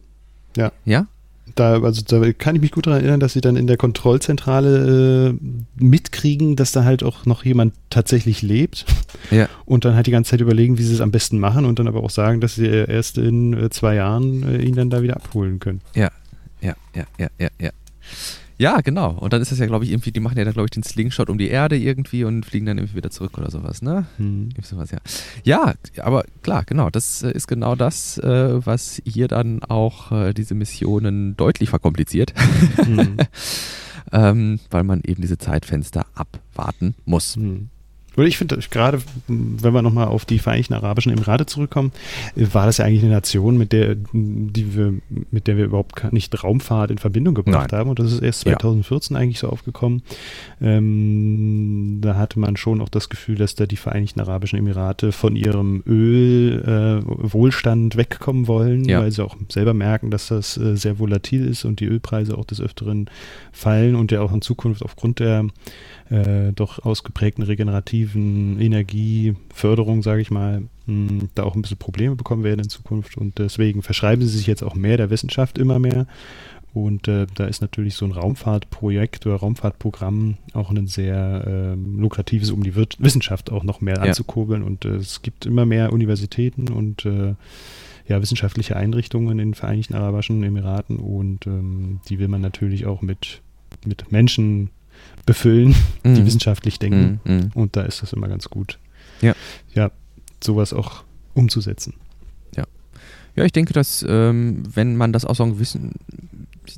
[0.85, 1.07] Ja?
[1.55, 5.29] Da, also da kann ich mich gut daran erinnern, dass sie dann in der Kontrollzentrale
[5.29, 5.33] äh,
[5.75, 8.85] mitkriegen, dass da halt auch noch jemand tatsächlich lebt
[9.29, 9.47] Ja.
[9.65, 11.87] und dann halt die ganze Zeit überlegen, wie sie es am besten machen und dann
[11.87, 15.15] aber auch sagen, dass sie erst in äh, zwei Jahren äh, ihn dann da wieder
[15.15, 15.81] abholen können.
[15.93, 16.09] Ja,
[16.61, 17.49] ja, ja, ja, ja.
[17.59, 17.69] Ja,
[18.81, 19.11] genau.
[19.11, 20.83] Und dann ist das ja, glaube ich, irgendwie, die machen ja da, glaube ich, den
[20.83, 24.05] Slingshot um die Erde irgendwie und fliegen dann irgendwie wieder zurück oder sowas, ne?
[24.17, 24.99] Irgendwie sowas, ja.
[25.43, 26.89] Ja, aber klar, genau.
[26.89, 32.33] Das äh, ist genau das, äh, was hier dann auch äh, diese Missionen deutlich verkompliziert,
[32.87, 33.17] Mhm.
[34.11, 37.37] ähm, weil man eben diese Zeitfenster abwarten muss.
[37.37, 37.69] Mhm.
[38.15, 41.91] Oder ich finde gerade, wenn wir nochmal auf die Vereinigten Arabischen Emirate zurückkommen,
[42.35, 44.93] war das ja eigentlich eine Nation, mit der, die wir,
[45.31, 47.79] mit der wir überhaupt nicht Raumfahrt in Verbindung gebracht Nein.
[47.79, 47.89] haben.
[47.89, 49.21] Und das ist erst 2014 ja.
[49.21, 50.03] eigentlich so aufgekommen.
[50.61, 55.35] Ähm, da hatte man schon auch das Gefühl, dass da die Vereinigten Arabischen Emirate von
[55.35, 59.01] ihrem Ölwohlstand äh, wegkommen wollen, ja.
[59.01, 62.45] weil sie auch selber merken, dass das äh, sehr volatil ist und die Ölpreise auch
[62.45, 63.09] des Öfteren
[63.51, 65.47] fallen und ja auch in Zukunft aufgrund der
[66.13, 72.43] äh, doch ausgeprägten regenerativen Energieförderung, sage ich mal, mh, da auch ein bisschen Probleme bekommen
[72.43, 73.17] werden in Zukunft.
[73.17, 76.05] Und deswegen verschreiben sie sich jetzt auch mehr der Wissenschaft immer mehr.
[76.71, 82.51] Und äh, da ist natürlich so ein Raumfahrtprojekt oder Raumfahrtprogramm auch ein sehr äh, lukratives,
[82.51, 84.01] um die Wir Wissenschaft auch noch mehr ja.
[84.03, 84.61] anzukurbeln.
[84.61, 87.33] Und äh, es gibt immer mehr Universitäten und äh,
[88.07, 93.01] ja, wissenschaftliche Einrichtungen in den Vereinigten Arabischen Emiraten und ähm, die will man natürlich auch
[93.01, 93.41] mit,
[93.85, 94.69] mit Menschen
[95.25, 96.15] befüllen, mhm.
[96.15, 97.19] die wissenschaftlich denken.
[97.23, 97.51] Mhm, mhm.
[97.53, 98.79] Und da ist das immer ganz gut.
[99.21, 99.35] Ja.
[99.73, 99.91] Ja,
[100.43, 101.93] sowas auch umzusetzen.
[102.55, 102.65] Ja.
[103.35, 105.93] Ja, ich denke, dass, ähm, wenn man das auch so ein bisschen,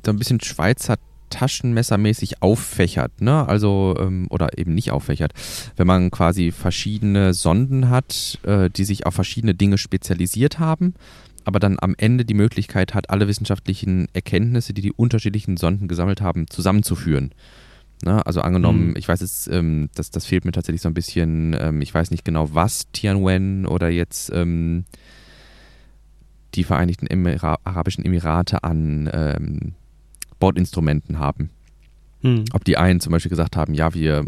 [0.04, 0.96] so ein bisschen Schweizer
[1.30, 3.46] taschenmessermäßig auffächert, ne?
[3.48, 5.32] Also, ähm, oder eben nicht auffächert.
[5.76, 10.94] Wenn man quasi verschiedene Sonden hat, äh, die sich auf verschiedene Dinge spezialisiert haben,
[11.44, 16.20] aber dann am Ende die Möglichkeit hat, alle wissenschaftlichen Erkenntnisse, die die unterschiedlichen Sonden gesammelt
[16.20, 17.32] haben, zusammenzuführen.
[18.04, 18.24] Ne?
[18.26, 18.96] Also angenommen, mhm.
[18.96, 22.10] ich weiß jetzt, ähm, das, das fehlt mir tatsächlich so ein bisschen, ähm, ich weiß
[22.10, 24.84] nicht genau, was Tianwen oder jetzt ähm,
[26.54, 29.74] die Vereinigten Emira Arabischen Emirate an ähm,
[30.38, 31.50] Bordinstrumenten haben.
[32.22, 32.44] Mhm.
[32.52, 34.24] Ob die einen zum Beispiel gesagt haben, ja, wir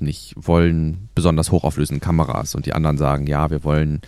[0.00, 4.00] nicht, wollen besonders hochauflösende Kameras und die anderen sagen, ja, wir wollen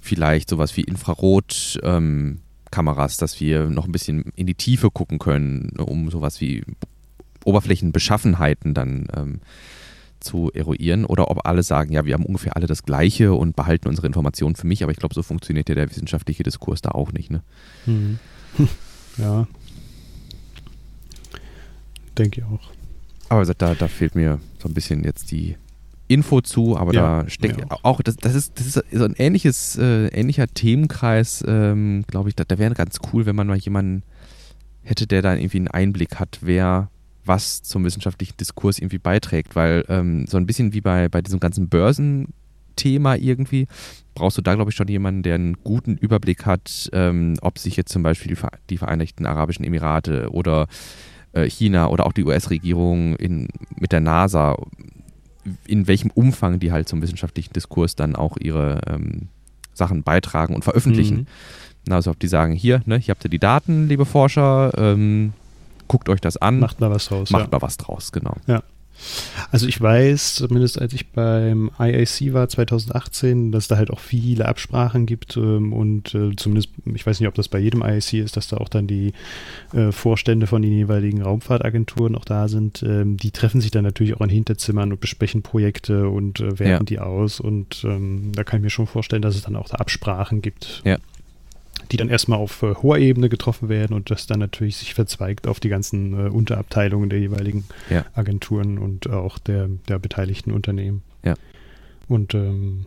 [0.00, 1.78] vielleicht sowas wie Infrarot.
[1.82, 6.64] Ähm, Kameras, dass wir noch ein bisschen in die Tiefe gucken können, um sowas wie
[7.46, 9.40] Oberflächenbeschaffenheiten dann ähm,
[10.20, 13.88] zu eruieren oder ob alle sagen, ja, wir haben ungefähr alle das Gleiche und behalten
[13.88, 17.12] unsere Informationen für mich, aber ich glaube, so funktioniert ja der wissenschaftliche Diskurs da auch
[17.12, 17.30] nicht.
[17.30, 17.42] Ne?
[17.86, 18.18] Mhm.
[19.16, 19.46] Ja.
[22.18, 22.72] Denke ich auch.
[23.28, 25.56] Aber da, da fehlt mir so ein bisschen jetzt die
[26.08, 27.84] Info zu, aber ja, da steckt auch.
[27.84, 32.34] auch, das, das, ist, das ist so ein ähnliches, äh, ähnlicher Themenkreis, ähm, glaube ich,
[32.34, 34.02] da, da wäre ganz cool, wenn man mal jemanden
[34.82, 36.90] hätte, der da irgendwie einen Einblick hat, wer
[37.24, 41.40] was zum wissenschaftlichen Diskurs irgendwie beiträgt, weil ähm, so ein bisschen wie bei, bei diesem
[41.40, 43.66] ganzen Börsenthema irgendwie,
[44.14, 47.76] brauchst du da, glaube ich, schon jemanden, der einen guten Überblick hat, ähm, ob sich
[47.76, 50.66] jetzt zum Beispiel die, die Vereinigten Arabischen Emirate oder
[51.32, 53.16] äh, China oder auch die US-Regierung
[53.76, 54.56] mit der NASA,
[55.66, 59.28] in welchem Umfang die halt zum wissenschaftlichen Diskurs dann auch ihre ähm,
[59.72, 61.26] Sachen beitragen und veröffentlichen.
[61.86, 61.92] Mhm.
[61.92, 65.34] Also ob die sagen, hier, ne, hier habt ihr die Daten, liebe Forscher, ähm,
[65.88, 66.60] guckt euch das an.
[66.60, 67.30] Macht mal was draus.
[67.30, 67.50] Macht ja.
[67.50, 68.36] mal was draus, genau.
[68.46, 68.62] Ja.
[69.50, 74.46] Also ich weiß, zumindest als ich beim IAC war 2018, dass da halt auch viele
[74.46, 78.36] Absprachen gibt ähm, und äh, zumindest, ich weiß nicht, ob das bei jedem IAC ist,
[78.36, 79.12] dass da auch dann die
[79.72, 82.82] äh, Vorstände von den jeweiligen Raumfahrtagenturen auch da sind.
[82.82, 86.84] Ähm, die treffen sich dann natürlich auch in Hinterzimmern und besprechen Projekte und äh, werten
[86.84, 86.84] ja.
[86.84, 89.76] die aus und ähm, da kann ich mir schon vorstellen, dass es dann auch da
[89.76, 90.82] Absprachen gibt.
[90.84, 90.98] Ja
[91.90, 95.46] die dann erstmal auf äh, hoher Ebene getroffen werden und das dann natürlich sich verzweigt
[95.46, 98.04] auf die ganzen äh, Unterabteilungen der jeweiligen ja.
[98.14, 101.02] Agenturen und auch der, der beteiligten Unternehmen.
[101.24, 101.34] Ja.
[102.08, 102.86] Und ähm,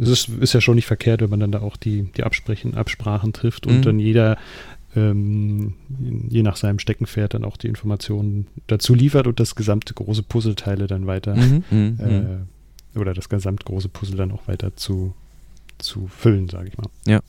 [0.00, 2.74] es ist, ist ja schon nicht verkehrt, wenn man dann da auch die, die Absprechen,
[2.74, 3.82] Absprachen trifft und mhm.
[3.82, 4.38] dann jeder
[4.96, 5.74] ähm,
[6.28, 10.86] je nach seinem Steckenpferd dann auch die Informationen dazu liefert und das gesamte große Puzzleteile
[10.86, 11.64] dann weiter mhm.
[11.70, 11.98] mhm.
[12.94, 15.14] äh, oder das gesamte große Puzzle dann auch weiter zu,
[15.78, 16.88] zu füllen, sage ich mal.
[17.06, 17.20] Ja.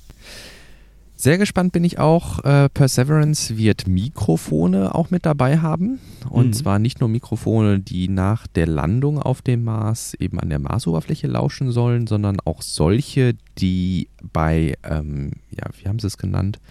[1.21, 2.45] Sehr gespannt bin ich auch.
[2.45, 5.99] Äh, Perseverance wird Mikrofone auch mit dabei haben.
[6.29, 6.53] Und mhm.
[6.53, 11.27] zwar nicht nur Mikrofone, die nach der Landung auf dem Mars eben an der Marsoberfläche
[11.27, 16.61] lauschen sollen, sondern auch solche, die bei, ähm, ja, wie haben sie es genannt?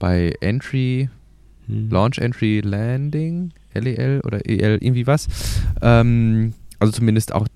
[0.00, 1.08] Bei Entry,
[1.68, 1.88] mhm.
[1.88, 5.28] Launch Entry Landing, LEL oder EL, irgendwie was.
[5.82, 7.46] Ähm, also zumindest auch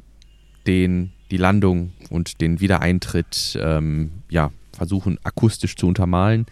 [0.69, 4.53] den, die Landung und den Wiedereintritt, ähm, ja,
[4.83, 6.47] versuchen akustisch zu untermalen.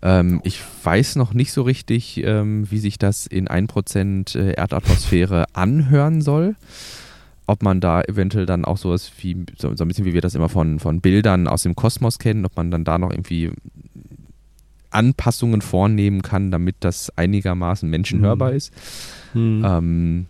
[0.00, 5.46] Ähm, ich weiß noch nicht so richtig, ähm, wie sich das in 1% äh, Erdatmosphäre
[5.54, 6.54] anhören soll.
[7.48, 10.36] Ob man da eventuell dann auch sowas wie, so, so ein bisschen wie wir das
[10.36, 13.50] immer von, von Bildern aus dem Kosmos kennen, ob man dann da noch irgendwie
[14.90, 18.56] Anpassungen vornehmen kann, damit das einigermaßen menschenhörbar mhm.
[18.56, 18.72] ist.
[19.34, 19.64] Mhm.
[19.66, 20.26] Ähm,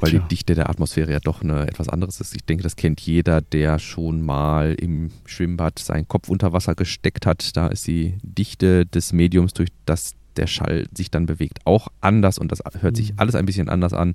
[0.00, 0.20] weil Tja.
[0.20, 2.34] die Dichte der Atmosphäre ja doch eine etwas anderes ist.
[2.34, 7.26] Ich denke, das kennt jeder, der schon mal im Schwimmbad seinen Kopf unter Wasser gesteckt
[7.26, 7.56] hat.
[7.56, 12.38] Da ist die Dichte des Mediums, durch das der Schall sich dann bewegt, auch anders
[12.38, 13.18] und das hört sich mhm.
[13.18, 14.14] alles ein bisschen anders an.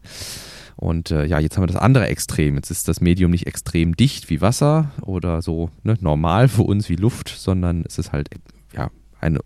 [0.78, 2.56] Und äh, ja, jetzt haben wir das andere Extrem.
[2.56, 6.90] Jetzt ist das Medium nicht extrem dicht wie Wasser oder so ne, normal für uns
[6.90, 8.30] wie Luft, sondern es ist halt
[8.74, 8.90] ja
[9.22, 9.40] eine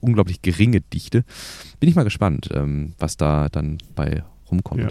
[0.00, 1.24] unglaublich geringe Dichte.
[1.80, 4.82] Bin ich mal gespannt, ähm, was da dann bei rumkommt.
[4.82, 4.90] Ja,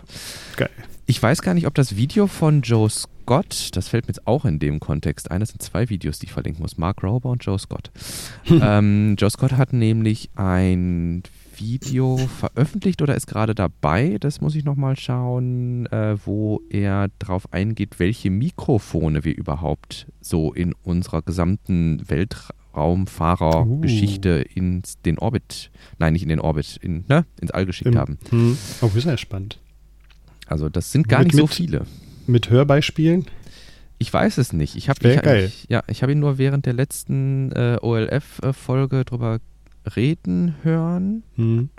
[0.56, 0.70] geil.
[1.06, 4.46] Ich weiß gar nicht, ob das Video von Joe Scott, das fällt mir jetzt auch
[4.46, 7.44] in dem Kontext ein, das sind zwei Videos, die ich verlinken muss, Mark Rober und
[7.44, 7.90] Joe Scott.
[8.46, 11.24] ähm, Joe Scott hat nämlich ein
[11.60, 17.54] Video veröffentlicht oder ist gerade dabei, das muss ich nochmal schauen, äh, wo er darauf
[17.54, 24.52] eingeht, welche Mikrofone wir überhaupt so in unserer gesamten Weltraumfahrergeschichte uh.
[24.54, 28.18] in den Orbit, nein, nicht in den Orbit, in, ne, ins All geschickt Im, haben.
[28.30, 28.58] Hm.
[28.82, 29.60] Oh, ist ja spannend.
[30.48, 31.86] Also das sind gar mit, nicht so viele.
[32.28, 33.26] Mit Hörbeispielen?
[34.00, 34.78] Ich weiß es nicht.
[34.78, 35.00] Ich habe
[35.46, 39.40] ich, ja, ich ihn nur während der letzten äh, OLF-Folge drüber
[39.96, 41.24] reden hören.
[41.36, 41.70] Hm.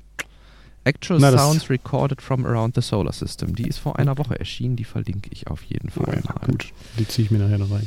[0.85, 3.55] Actual Na, Sounds Recorded from Around the Solar System.
[3.55, 4.77] Die ist vor einer Woche erschienen.
[4.77, 6.23] Die verlinke ich auf jeden Fall.
[6.25, 6.47] Ja, mal.
[6.47, 7.87] Gut, die ziehe ich mir nachher noch rein.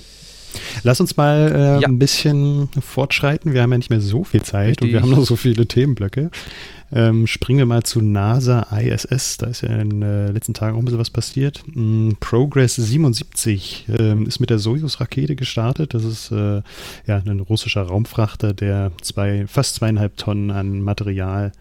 [0.84, 1.88] Lass uns mal äh, ja.
[1.88, 3.54] ein bisschen fortschreiten.
[3.54, 4.88] Wir haben ja nicht mehr so viel Zeit Richtig.
[4.88, 6.30] und wir haben noch so viele Themenblöcke.
[6.96, 9.38] Ähm, springen wir mal zu NASA ISS.
[9.38, 11.64] Da ist ja in den äh, letzten Tagen auch ein bisschen was passiert.
[11.76, 15.94] Ähm, Progress 77 ähm, ist mit der Soyuz-Rakete gestartet.
[15.94, 16.62] Das ist äh,
[17.08, 21.52] ja ein russischer Raumfrachter, der zwei, fast zweieinhalb Tonnen an Material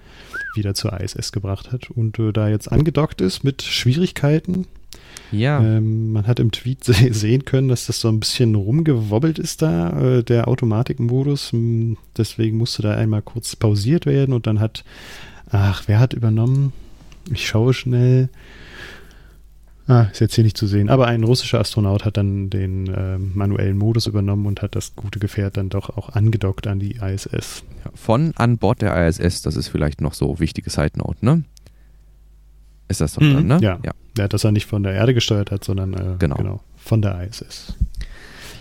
[0.55, 4.67] wieder zur ISS gebracht hat und äh, da jetzt angedockt ist mit Schwierigkeiten.
[5.33, 5.61] Ja.
[5.61, 9.63] Ähm, man hat im Tweet se sehen können, dass das so ein bisschen rumgewobbelt ist
[9.63, 11.53] da, äh, der Automatikmodus.
[12.17, 14.85] Deswegen musste da einmal kurz pausiert werden und dann hat,
[15.51, 16.73] ach, wer hat übernommen?
[17.31, 18.29] Ich schaue schnell.
[19.89, 20.89] Ah, ist jetzt hier nicht zu sehen.
[20.89, 25.19] Aber ein russischer Astronaut hat dann den äh, manuellen Modus übernommen und hat das gute
[25.19, 27.65] Gefährt dann doch auch angedockt an die ISS.
[27.85, 31.43] Ja, von an Bord der ISS, das ist vielleicht noch so wichtige Side Note, ne?
[32.93, 33.59] Ist das doch mhm, dann, ne?
[33.63, 33.79] Ja.
[33.83, 33.93] ja.
[34.19, 34.29] ja.
[34.29, 36.37] Dass er nicht von der Erde gesteuert hat, sondern äh, genau.
[36.37, 36.61] genau.
[36.77, 37.75] von der ISS.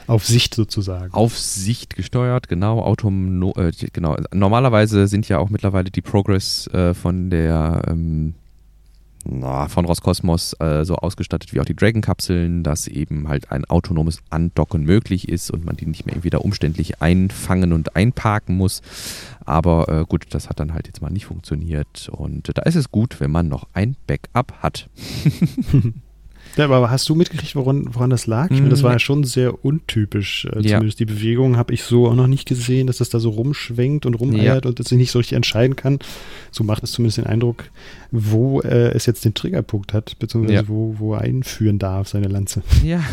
[0.08, 1.14] Auf Sicht sozusagen.
[1.14, 2.82] Auf Sicht gesteuert, genau.
[2.82, 4.16] Autom äh, genau.
[4.34, 8.34] Normalerweise sind ja auch mittlerweile die Progress äh, von der ähm,
[9.26, 14.20] na, von Roskosmos äh, so ausgestattet wie auch die Dragon-Kapseln, dass eben halt ein autonomes
[14.30, 18.82] Andocken möglich ist und man die nicht mehr irgendwie da umständlich einfangen und einparken muss.
[19.46, 22.92] Aber äh, gut, das hat dann halt jetzt mal nicht funktioniert und da ist es
[22.92, 24.90] gut, wenn man noch ein Backup hat.
[26.58, 28.52] Ja, aber hast du mitgekriegt, woran, woran das lag?
[28.52, 30.46] Ich meine, das war ja schon sehr untypisch.
[30.46, 30.78] Äh, ja.
[30.78, 34.06] Zumindest die Bewegung habe ich so auch noch nicht gesehen, dass das da so rumschwenkt
[34.06, 34.70] und rumeiert ja.
[34.70, 36.00] und dass sich nicht so richtig entscheiden kann.
[36.52, 37.66] So macht es zumindest den Eindruck,
[38.12, 40.68] wo äh, es jetzt den Triggerpunkt hat, beziehungsweise ja.
[40.68, 42.64] wo, wo er einführen darf, seine Lanze.
[42.84, 43.04] Ja.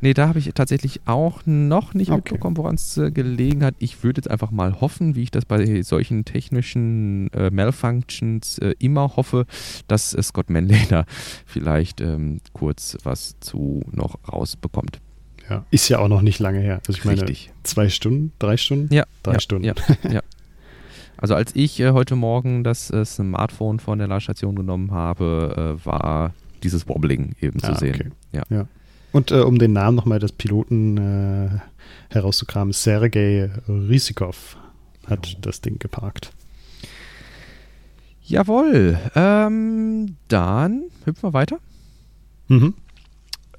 [0.00, 2.16] Nee, da habe ich tatsächlich auch noch nicht okay.
[2.16, 3.74] mitbekommen, woran es äh, gelegen hat.
[3.78, 8.74] Ich würde jetzt einfach mal hoffen, wie ich das bei solchen technischen äh, Malfunctions äh,
[8.78, 9.46] immer hoffe,
[9.88, 11.04] dass äh, Scott Manley da
[11.44, 15.00] vielleicht ähm, kurz was zu noch rausbekommt.
[15.48, 16.80] Ja, ist ja auch noch nicht lange her.
[16.86, 17.52] Also ich meine, Richtig.
[17.62, 18.92] zwei Stunden, drei Stunden?
[18.92, 19.04] Ja.
[19.22, 19.64] Drei ja, Stunden.
[19.64, 19.74] Ja,
[20.10, 20.20] ja.
[21.16, 26.88] Also als ich äh, heute Morgen das Smartphone von der Ladestation genommen habe, war dieses
[26.88, 28.12] Wobbling eben ah, zu sehen.
[28.32, 28.42] Okay.
[28.50, 28.66] Ja.
[29.16, 29.18] Ja.
[29.18, 31.50] Und äh, um den Namen nochmal des Piloten äh,
[32.10, 34.56] herauszukramen, Sergei Risikov
[35.06, 35.38] hat oh.
[35.40, 36.32] das Ding geparkt.
[38.22, 38.98] Jawohl.
[39.14, 41.58] Ähm, dann hüpfen wir weiter.
[42.48, 42.74] Mhm.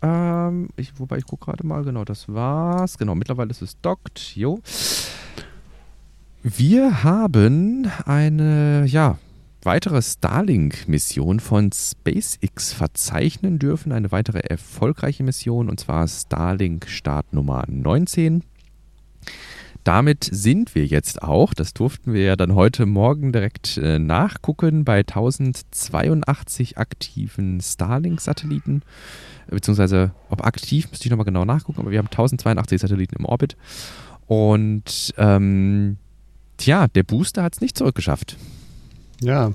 [0.01, 2.97] Ähm, ich, wobei ich gucke gerade mal, genau, das war's.
[2.97, 4.35] Genau, mittlerweile ist es dockt.
[4.35, 4.59] Jo.
[6.43, 9.17] Wir haben eine, ja,
[9.67, 13.91] weitere Starlink-Mission von SpaceX verzeichnen dürfen.
[13.91, 18.43] Eine weitere erfolgreiche Mission und zwar Starlink Start Nummer 19.
[19.83, 24.85] Damit sind wir jetzt auch, das durften wir ja dann heute Morgen direkt äh, nachgucken,
[24.85, 28.83] bei 1082 aktiven Starlink-Satelliten.
[29.49, 33.57] Beziehungsweise, ob aktiv, müsste ich nochmal genau nachgucken, aber wir haben 1082 Satelliten im Orbit.
[34.27, 35.97] Und ähm,
[36.55, 38.37] tja, der Booster hat es nicht zurückgeschafft.
[39.21, 39.53] Ja,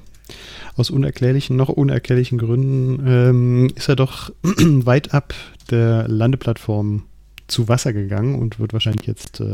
[0.76, 5.34] aus unerklärlichen, noch unerklärlichen Gründen ähm, ist er doch weit ab
[5.70, 7.04] der Landeplattform
[7.46, 9.52] zu Wasser gegangen und wird wahrscheinlich jetzt äh,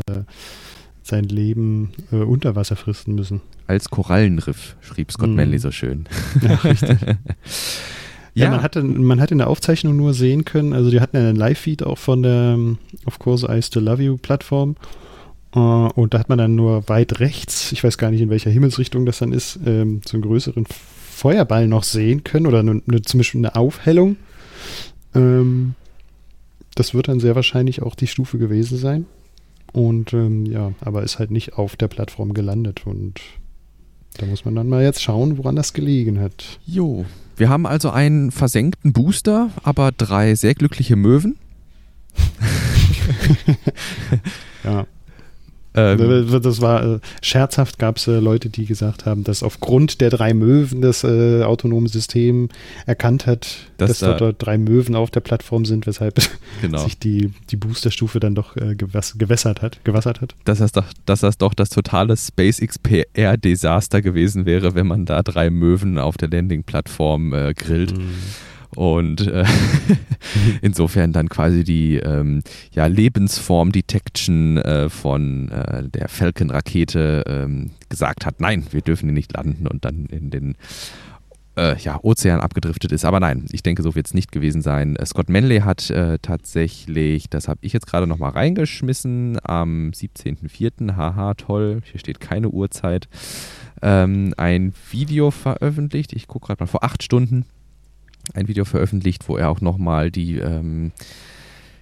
[1.03, 3.41] sein Leben äh, unter Wasser fristen müssen.
[3.67, 5.35] Als Korallenriff, schrieb Scott mm.
[5.35, 6.05] Manley so schön.
[6.41, 7.01] Ja, richtig.
[7.01, 7.15] ja,
[8.33, 11.27] ja, man, hatte, man hat in der Aufzeichnung nur sehen können, also die hatten ja
[11.27, 12.57] einen Live-Feed auch von der
[13.05, 14.75] Of Course I Still Love You Plattform
[15.51, 19.05] und da hat man dann nur weit rechts, ich weiß gar nicht in welcher Himmelsrichtung
[19.05, 23.19] das dann ist, ähm, so einen größeren Feuerball noch sehen können oder eine, eine, zum
[23.19, 24.17] Beispiel eine Aufhellung.
[25.15, 25.73] Ähm,
[26.75, 29.05] das wird dann sehr wahrscheinlich auch die Stufe gewesen sein.
[29.73, 33.19] Und ähm, ja, aber ist halt nicht auf der Plattform gelandet und
[34.17, 36.59] Da muss man dann mal jetzt schauen, woran das gelegen hat.
[36.65, 37.05] Jo.
[37.37, 41.37] Wir haben also einen versenkten Booster, aber drei sehr glückliche Möwen.
[44.63, 44.85] ja.
[45.75, 50.09] Ähm, das war äh, scherzhaft, gab es äh, Leute, die gesagt haben, dass aufgrund der
[50.09, 52.49] drei Möwen das äh, autonome System
[52.87, 56.19] erkannt hat, das dass da dort drei Möwen auf der Plattform sind, weshalb
[56.61, 56.83] genau.
[56.83, 60.35] sich die, die Boosterstufe dann doch äh, gewässert hat, gewassert hat.
[60.45, 65.21] Dass das, doch, dass das doch das totale SpaceX PR-Desaster gewesen wäre, wenn man da
[65.21, 67.95] drei Möwen auf der Landing-Plattform äh, grillt.
[67.95, 68.09] Mhm.
[68.75, 69.45] Und äh,
[70.61, 72.41] insofern dann quasi die ähm,
[72.71, 79.13] ja, Lebensform Detection äh, von äh, der Falcon-Rakete ähm, gesagt hat, nein, wir dürfen hier
[79.13, 80.55] nicht landen und dann in den
[81.59, 83.05] äh, ja, Ozean abgedriftet ist.
[83.05, 84.95] Aber nein, ich denke, so wird es nicht gewesen sein.
[84.95, 90.95] Äh, Scott Manley hat äh, tatsächlich, das habe ich jetzt gerade nochmal reingeschmissen, am 17.04.,
[90.95, 93.09] haha, toll, hier steht keine Uhrzeit,
[93.81, 96.13] ähm, ein Video veröffentlicht.
[96.13, 97.45] Ich gucke gerade mal vor acht Stunden
[98.33, 100.91] ein Video veröffentlicht, wo er auch nochmal die ähm,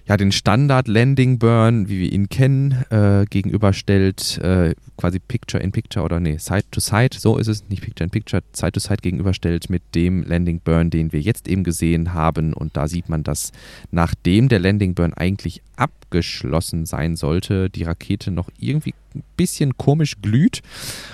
[0.08, 5.70] ja, den Standard Landing Burn, wie wir ihn kennen, äh, gegenüberstellt, äh, quasi Picture in
[5.70, 8.80] Picture oder nee, Side to Side, so ist es, nicht Picture in Picture, Side to
[8.80, 12.54] Side gegenüberstellt mit dem Landing Burn, den wir jetzt eben gesehen haben.
[12.54, 13.52] Und da sieht man, dass
[13.90, 15.60] nachdem der Landing Burn eigentlich
[16.08, 20.62] abgeschlossen sein sollte, die Rakete noch irgendwie ein bisschen komisch glüht.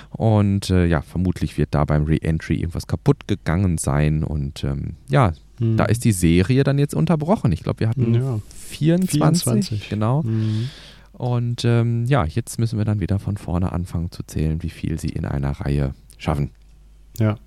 [0.09, 4.23] Und äh, ja, vermutlich wird da beim Re-Entry irgendwas kaputt gegangen sein.
[4.23, 5.77] Und ähm, ja, hm.
[5.77, 7.53] Da ist die Serie dann jetzt unterbrochen.
[7.53, 8.39] Ich glaube, wir hatten ja.
[8.67, 9.89] 24, 24.
[9.89, 10.23] Genau.
[10.23, 10.69] Hm.
[11.13, 14.99] Und ähm, ja, jetzt müssen wir dann wieder von vorne anfangen zu zählen, wie viel
[14.99, 16.51] sie in einer Reihe schaffen.
[17.17, 17.37] Ja.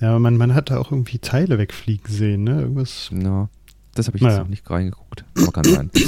[0.00, 2.60] Ja, man, man hat da auch irgendwie Teile wegfliegen sehen, ne?
[2.60, 3.10] Irgendwas.
[3.12, 3.48] Ja,
[3.98, 4.36] das habe ich naja.
[4.36, 5.24] jetzt noch nicht reingeguckt.
[5.36, 5.90] Aber kann sein.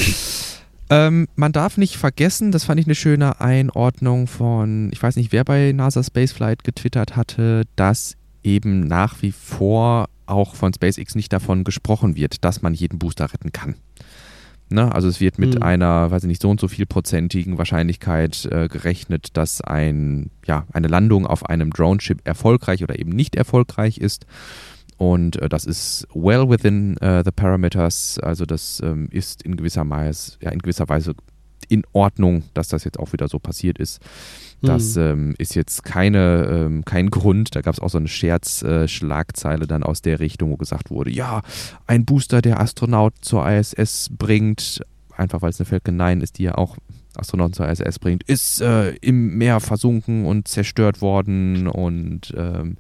[0.93, 5.30] Ähm, man darf nicht vergessen, das fand ich eine schöne Einordnung von, ich weiß nicht,
[5.30, 11.32] wer bei NASA Spaceflight getwittert hatte, dass eben nach wie vor auch von SpaceX nicht
[11.32, 13.76] davon gesprochen wird, dass man jeden Booster retten kann.
[14.68, 14.93] Ne?
[14.93, 15.62] Also es wird mit mhm.
[15.62, 20.66] einer, weiß ich nicht, so und so viel prozentigen Wahrscheinlichkeit äh, gerechnet, dass ein, ja,
[20.72, 24.26] eine Landung auf einem Drone-Chip erfolgreich oder eben nicht erfolgreich ist.
[25.01, 28.18] Und äh, das ist well within uh, the parameters.
[28.18, 31.14] Also das ähm, ist in gewisser, Weise, ja, in gewisser Weise
[31.70, 34.03] in Ordnung, dass das jetzt auch wieder so passiert ist.
[34.61, 35.03] Das mhm.
[35.03, 37.57] ähm, ist jetzt keine, ähm, kein Grund.
[37.57, 41.11] Da gab es auch so eine Scherzschlagzeile äh, dann aus der Richtung, wo gesagt wurde,
[41.11, 41.40] ja,
[41.86, 44.82] ein Booster, der Astronaut zur ISS bringt,
[45.16, 46.76] einfach weil es eine Falcon 9 ist, die ja auch
[47.16, 52.76] Astronauten zur ISS bringt, ist äh, im Meer versunken und zerstört worden und ähm,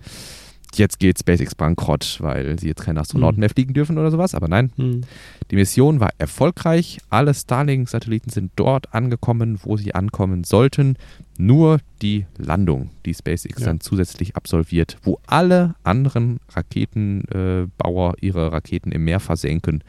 [0.76, 3.40] jetzt geht SpaceX bankrott, weil sie jetzt keine Astronauten mhm.
[3.40, 4.34] mehr fliegen dürfen oder sowas.
[4.34, 5.02] Aber nein, mhm.
[5.50, 6.98] die Mission war erfolgreich.
[7.08, 10.96] Alle Starlink-Satelliten sind dort angekommen, wo sie ankommen sollten.
[11.38, 13.66] Nur die Landung, die SpaceX ja.
[13.66, 19.82] dann zusätzlich absolviert, wo alle anderen Raketenbauer äh, ihre Raketen im Meer versenken,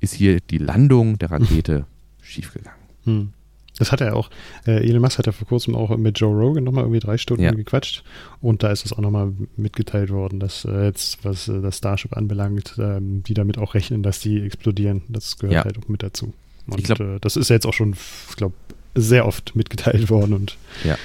[0.00, 1.86] ist hier die Landung der Rakete
[2.20, 3.32] schiefgegangen.
[3.78, 4.30] Das hat er auch,
[4.66, 7.44] äh, Elon Musk hat ja vor kurzem auch mit Joe Rogan nochmal irgendwie drei Stunden
[7.44, 7.52] ja.
[7.52, 8.04] gequatscht
[8.40, 12.16] und da ist es auch nochmal mitgeteilt worden, dass äh, jetzt, was äh, das Starship
[12.16, 15.02] anbelangt, ähm, die damit auch rechnen, dass die explodieren.
[15.08, 15.64] Das gehört ja.
[15.64, 16.32] halt auch mit dazu.
[16.66, 17.94] Und ich glaub, äh, das ist jetzt auch schon,
[18.30, 18.54] ich glaube,
[18.94, 20.96] sehr oft mitgeteilt worden und ja.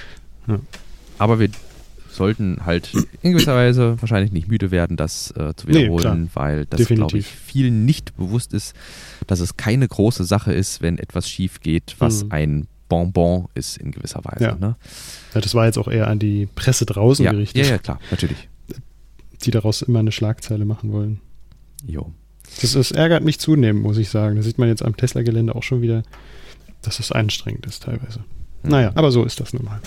[0.48, 0.60] ja.
[1.18, 1.50] Aber wir
[2.12, 2.92] sollten halt
[3.22, 7.18] in gewisser Weise wahrscheinlich nicht müde werden, das äh, zu wiederholen, nee, weil das, glaube
[7.18, 8.76] ich, vielen nicht bewusst ist,
[9.28, 12.32] dass es keine große Sache ist, wenn etwas schief geht, was mhm.
[12.32, 14.44] ein Bonbon ist in gewisser Weise.
[14.44, 14.56] Ja.
[14.56, 14.76] Ne?
[15.34, 15.42] ja.
[15.42, 17.32] das war jetzt auch eher an die Presse draußen ja.
[17.32, 17.66] gerichtet.
[17.66, 18.50] Ja, ja, klar, natürlich.
[19.44, 21.22] Die daraus immer eine Schlagzeile machen wollen.
[21.86, 22.12] Jo.
[22.62, 24.36] Das, das ärgert mich zunehmend, muss ich sagen.
[24.36, 26.04] Das sieht man jetzt am Tesla-Gelände auch schon wieder,
[26.82, 28.20] dass es anstrengend ist teilweise.
[28.64, 28.70] Mhm.
[28.70, 29.80] Naja, aber so ist das nun mal.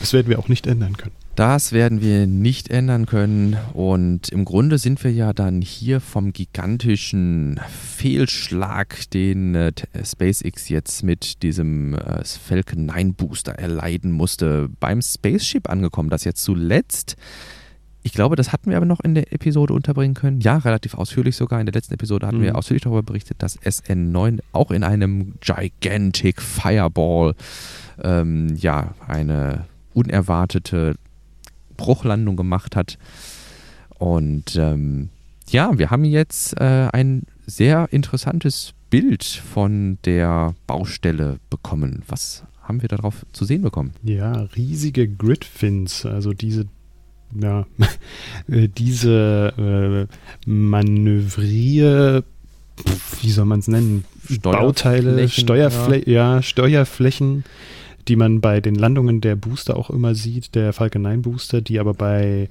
[0.00, 1.14] Das werden wir auch nicht ändern können.
[1.38, 3.56] Das werden wir nicht ändern können.
[3.72, 9.72] Und im Grunde sind wir ja dann hier vom gigantischen Fehlschlag, den äh,
[10.02, 16.42] SpaceX jetzt mit diesem äh, Falcon 9 Booster erleiden musste, beim Spaceship angekommen, das jetzt
[16.42, 17.14] zuletzt
[18.02, 20.40] ich glaube, das hatten wir aber noch in der Episode unterbringen können.
[20.40, 21.60] Ja, relativ ausführlich sogar.
[21.60, 22.42] In der letzten Episode hatten mhm.
[22.42, 27.34] wir ausführlich darüber berichtet, dass SN9 auch in einem Gigantic Fireball
[28.02, 30.94] ähm, ja eine unerwartete
[31.78, 32.98] Bruchlandung gemacht hat.
[33.98, 35.08] Und ähm,
[35.48, 42.02] ja, wir haben jetzt äh, ein sehr interessantes Bild von der Baustelle bekommen.
[42.06, 43.92] Was haben wir darauf zu sehen bekommen?
[44.02, 46.66] Ja, riesige Gridfins, also diese
[47.34, 47.66] ja,
[48.48, 50.08] äh, diese
[50.46, 52.24] äh, Manövrier,
[53.20, 54.04] wie soll man es nennen?
[54.42, 56.36] Bauteile, Steuerflächen, ja.
[56.36, 57.44] ja, Steuerflächen,
[58.08, 61.78] die man bei den Landungen der Booster auch immer sieht, der Falcon 9 Booster, die
[61.78, 62.48] aber bei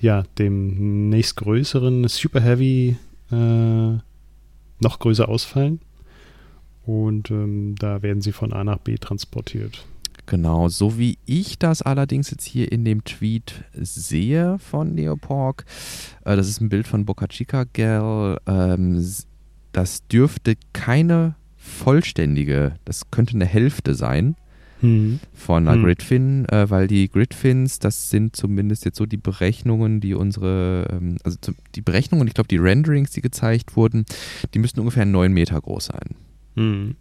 [0.00, 2.96] ja, dem nächstgrößeren Super Heavy
[3.30, 3.98] äh,
[4.80, 5.80] noch größer ausfallen.
[6.86, 9.86] Und ähm, da werden sie von A nach B transportiert.
[10.26, 15.66] Genau, so wie ich das allerdings jetzt hier in dem Tweet sehe von Neopork,
[16.24, 19.06] äh, das ist ein Bild von Boca Chica Girl, ähm,
[19.72, 24.36] das dürfte keine vollständige, das könnte eine Hälfte sein
[24.84, 25.20] mhm.
[25.32, 25.84] von einer mhm.
[25.84, 31.18] Gridfin, äh, weil die Gridfins, das sind zumindest jetzt so die Berechnungen, die unsere, ähm,
[31.24, 31.38] also
[31.74, 34.04] die Berechnungen, ich glaube die Renderings, die gezeigt wurden,
[34.52, 36.16] die müssten ungefähr 9 Meter groß sein.
[36.54, 36.96] Mhm.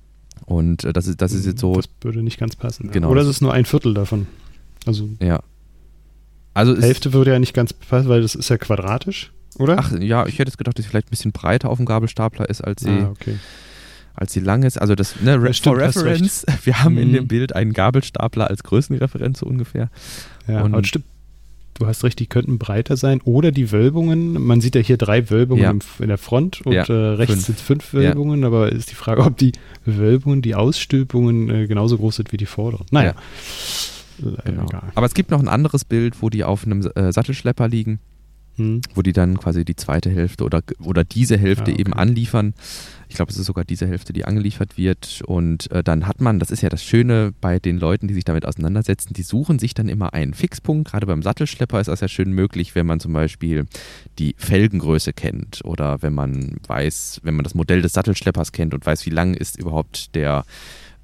[0.45, 1.75] Und äh, das, ist, das ist jetzt so.
[1.75, 2.91] Das würde nicht ganz passen.
[2.91, 3.09] Genau.
[3.09, 4.27] Oder es ist nur ein Viertel davon.
[4.85, 5.09] Also.
[5.21, 5.41] Ja.
[6.53, 9.77] Also Hälfte würde ja nicht ganz passen, weil das ist ja quadratisch, oder?
[9.79, 12.47] Ach ja, ich hätte jetzt gedacht, dass sie vielleicht ein bisschen breiter auf dem Gabelstapler
[12.47, 12.89] ist, als sie.
[12.89, 13.37] Ah, okay
[14.15, 14.79] als sie lang ist.
[14.79, 17.01] Also das, ne, ja, stimmt, for Reference, wir haben mhm.
[17.01, 19.89] in dem Bild einen Gabelstapler als Größenreferenz so ungefähr.
[20.47, 21.05] Ja, und aber stimmt.
[21.75, 23.19] Du hast recht, die könnten breiter sein.
[23.21, 25.71] Oder die Wölbungen, man sieht ja hier drei Wölbungen ja.
[25.71, 27.45] im, in der Front und ja, äh, rechts fünf.
[27.47, 28.47] sind fünf Wölbungen, ja.
[28.47, 29.53] aber ist die Frage, ob die
[29.83, 32.85] Wölbungen, die Ausstülpungen äh, genauso groß sind wie die vorderen.
[32.91, 33.15] Naja.
[34.45, 34.67] Genau.
[34.93, 37.99] Aber es gibt noch ein anderes Bild, wo die auf einem äh, Sattelschlepper liegen
[38.55, 38.81] hm.
[38.93, 41.81] wo die dann quasi die zweite Hälfte oder, oder diese Hälfte ja, okay.
[41.81, 42.53] eben anliefern.
[43.09, 45.21] Ich glaube, es ist sogar diese Hälfte, die angeliefert wird.
[45.25, 48.23] Und äh, dann hat man, das ist ja das Schöne bei den Leuten, die sich
[48.23, 50.91] damit auseinandersetzen, die suchen sich dann immer einen Fixpunkt.
[50.91, 53.65] Gerade beim Sattelschlepper ist das ja schön möglich, wenn man zum Beispiel
[54.17, 58.85] die Felgengröße kennt oder wenn man weiß, wenn man das Modell des Sattelschleppers kennt und
[58.85, 60.43] weiß, wie lang ist überhaupt der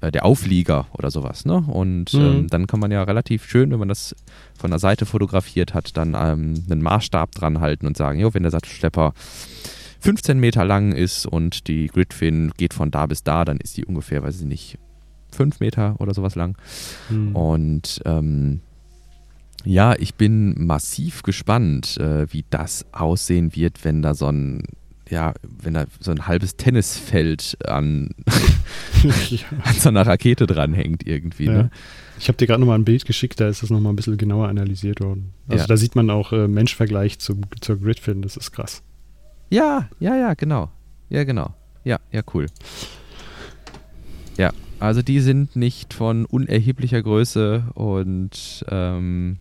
[0.00, 1.44] äh, der Auflieger oder sowas.
[1.44, 1.56] Ne?
[1.56, 2.20] Und mhm.
[2.20, 4.14] ähm, dann kann man ja relativ schön, wenn man das
[4.58, 8.42] von der Seite fotografiert hat, dann ähm, einen Maßstab dran halten und sagen, jo, wenn
[8.42, 9.12] der Sattelschlepper
[10.00, 13.84] 15 Meter lang ist und die Gridfin geht von da bis da, dann ist die
[13.84, 14.78] ungefähr, weiß ich nicht,
[15.32, 16.56] 5 Meter oder sowas lang.
[17.10, 17.36] Mhm.
[17.36, 18.60] Und ähm,
[19.64, 24.62] ja, ich bin massiv gespannt, äh, wie das aussehen wird, wenn da so ein
[25.10, 28.10] ja, wenn da so ein halbes Tennisfeld an,
[29.64, 31.46] an so einer Rakete dranhängt irgendwie.
[31.46, 31.52] Ja.
[31.52, 31.70] Ne?
[32.18, 34.48] Ich habe dir gerade nochmal ein Bild geschickt, da ist das nochmal ein bisschen genauer
[34.48, 35.32] analysiert worden.
[35.48, 35.66] Also ja.
[35.66, 38.82] da sieht man auch äh, Menschvergleich zum, zur Gridfin, das ist krass.
[39.50, 40.70] Ja, ja, ja, genau.
[41.08, 41.54] Ja, genau.
[41.82, 42.46] Ja, ja, cool.
[44.36, 49.38] Ja, also die sind nicht von unerheblicher Größe und ähm,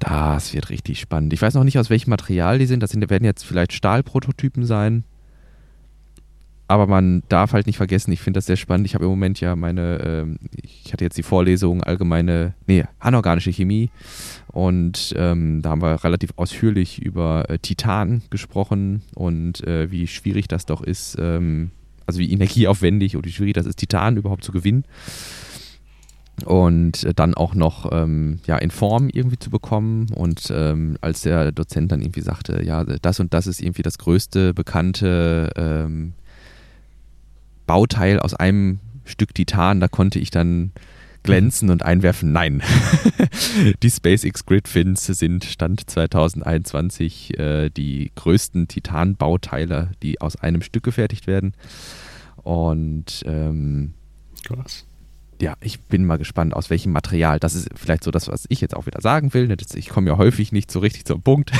[0.00, 1.32] das wird richtig spannend.
[1.32, 2.82] Ich weiß noch nicht, aus welchem Material die sind.
[2.82, 5.04] Das sind, werden jetzt vielleicht Stahlprototypen sein.
[6.68, 8.86] Aber man darf halt nicht vergessen, ich finde das sehr spannend.
[8.86, 13.52] Ich habe im Moment ja meine, ähm, ich hatte jetzt die Vorlesung allgemeine, nee, anorganische
[13.52, 13.90] Chemie.
[14.46, 20.48] Und ähm, da haben wir relativ ausführlich über äh, Titan gesprochen und äh, wie schwierig
[20.48, 21.72] das doch ist, ähm,
[22.06, 24.84] also wie energieaufwendig und wie schwierig das ist, Titan überhaupt zu gewinnen
[26.44, 30.06] und äh, dann auch noch ähm, ja, in Form irgendwie zu bekommen.
[30.14, 33.98] Und ähm, als der Dozent dann irgendwie sagte, ja, das und das ist irgendwie das
[33.98, 36.12] größte bekannte ähm,
[37.66, 40.72] Bauteil aus einem Stück Titan, da konnte ich dann
[41.22, 42.62] glänzen und einwerfen, nein.
[43.82, 51.26] die SpaceX Gridfins sind Stand 2021 äh, die größten Titan-Bauteile, die aus einem Stück gefertigt
[51.26, 51.54] werden.
[52.42, 53.92] Und ähm,
[54.44, 54.86] Krass
[55.40, 57.40] ja, ich bin mal gespannt, aus welchem Material.
[57.40, 59.54] Das ist vielleicht so das, was ich jetzt auch wieder sagen will.
[59.74, 61.52] Ich komme ja häufig nicht so richtig zum Punkt,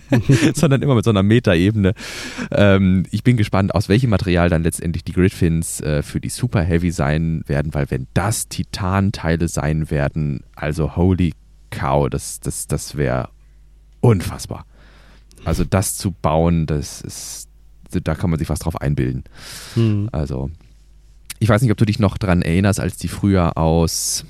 [0.54, 1.94] sondern immer mit so einer Metaebene.
[2.50, 6.62] Ähm, ich bin gespannt, aus welchem Material dann letztendlich die Gridfins äh, für die Super
[6.62, 11.34] Heavy sein werden, weil wenn das Titanteile sein werden, also holy
[11.70, 13.28] cow, das, das, das wäre
[14.00, 14.66] unfassbar.
[15.44, 17.48] Also das zu bauen, das ist,
[17.90, 19.24] da kann man sich was drauf einbilden.
[19.76, 20.08] Mhm.
[20.12, 20.50] Also
[21.40, 24.24] ich weiß nicht, ob du dich noch daran erinnerst, als die früher aus,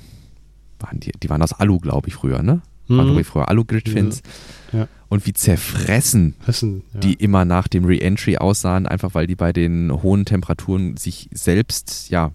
[0.79, 2.61] waren die, die waren aus Alu, glaube ich, früher, ne?
[2.87, 2.97] Mhm.
[2.97, 3.23] Waren mhm.
[3.23, 4.23] früher Alu-Gridfins.
[4.71, 4.79] Ja.
[4.79, 4.87] Ja.
[5.09, 7.01] Und wie zerfressen Hessen, ja.
[7.01, 12.09] die immer nach dem Re-Entry aussahen, einfach weil die bei den hohen Temperaturen sich selbst,
[12.09, 12.31] ja,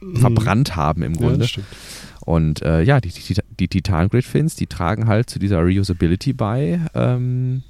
[0.00, 0.16] mhm.
[0.16, 1.48] verbrannt haben im Grunde.
[2.20, 7.64] Und äh, ja, die, die, die Titan-Gridfins, die tragen halt zu dieser Reusability bei, ähm,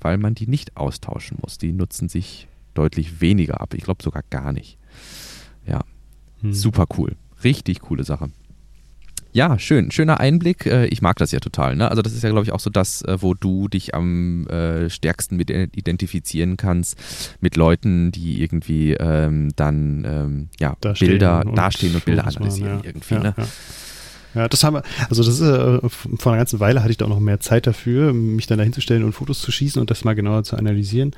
[0.00, 1.58] weil man die nicht austauschen muss.
[1.58, 3.74] Die nutzen sich deutlich weniger ab.
[3.74, 4.77] Ich glaube sogar gar nicht.
[5.68, 5.80] Ja,
[6.40, 6.52] hm.
[6.52, 7.16] super cool.
[7.44, 8.30] Richtig coole Sache.
[9.32, 9.90] Ja, schön.
[9.90, 10.66] Schöner Einblick.
[10.66, 11.76] Äh, ich mag das ja total.
[11.76, 11.88] Ne?
[11.88, 14.88] Also das ist ja, glaube ich, auch so das, äh, wo du dich am äh,
[14.88, 16.98] stärksten mit identifizieren kannst.
[17.40, 22.84] Mit Leuten, die irgendwie ähm, dann ähm, ja, da Bilder dastehen und Bilder analysieren ja.
[22.84, 23.14] irgendwie.
[23.14, 23.34] Ja, ne?
[23.36, 23.46] ja.
[24.34, 27.06] Ja, das haben wir, also das ist äh, vor einer ganzen Weile hatte ich da
[27.06, 30.14] auch noch mehr Zeit dafür, mich dann dahinzustellen und Fotos zu schießen und das mal
[30.14, 31.12] genauer zu analysieren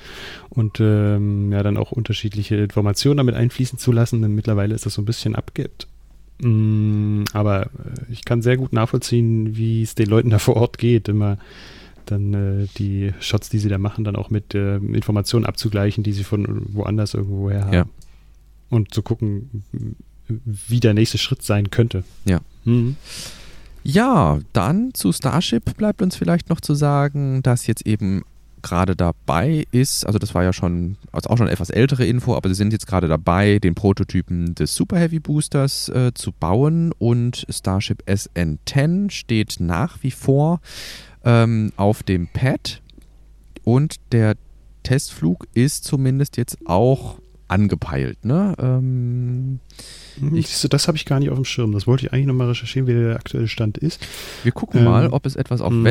[0.49, 4.95] und ähm, ja, dann auch unterschiedliche Informationen damit einfließen zu lassen, denn mittlerweile ist das
[4.95, 5.71] so ein bisschen abge
[6.43, 10.79] Mm, aber äh, ich kann sehr gut nachvollziehen, wie es den Leuten da vor Ort
[10.79, 11.39] geht, immer
[12.07, 16.13] dann äh, die Shots, die sie da machen, dann auch mit äh, Informationen abzugleichen, die
[16.13, 17.75] sie von woanders irgendwo her haben.
[17.75, 17.85] Ja.
[18.71, 19.65] Und zu gucken,
[20.45, 22.05] wie der nächste Schritt sein könnte.
[22.24, 22.41] Ja.
[22.64, 22.97] Mhm.
[23.83, 28.22] Ja, dann zu Starship bleibt uns vielleicht noch zu sagen, dass jetzt eben
[28.62, 32.49] gerade dabei ist, also das war ja schon, also auch schon etwas ältere Info, aber
[32.49, 37.47] sie sind jetzt gerade dabei, den Prototypen des Super Heavy Boosters äh, zu bauen und
[37.49, 40.61] Starship SN10 steht nach wie vor
[41.24, 42.83] ähm, auf dem Pad
[43.64, 44.35] und der
[44.83, 47.18] Testflug ist zumindest jetzt auch
[47.51, 48.24] angepeilt.
[48.24, 48.55] Ne?
[48.59, 49.61] Ähm,
[50.18, 51.72] mhm, ich, das habe ich gar nicht auf dem Schirm.
[51.72, 54.07] Das wollte ich eigentlich nochmal recherchieren, wie der aktuelle Stand ist.
[54.42, 55.84] Wir gucken ähm, mal, ob es etwas auf mhm.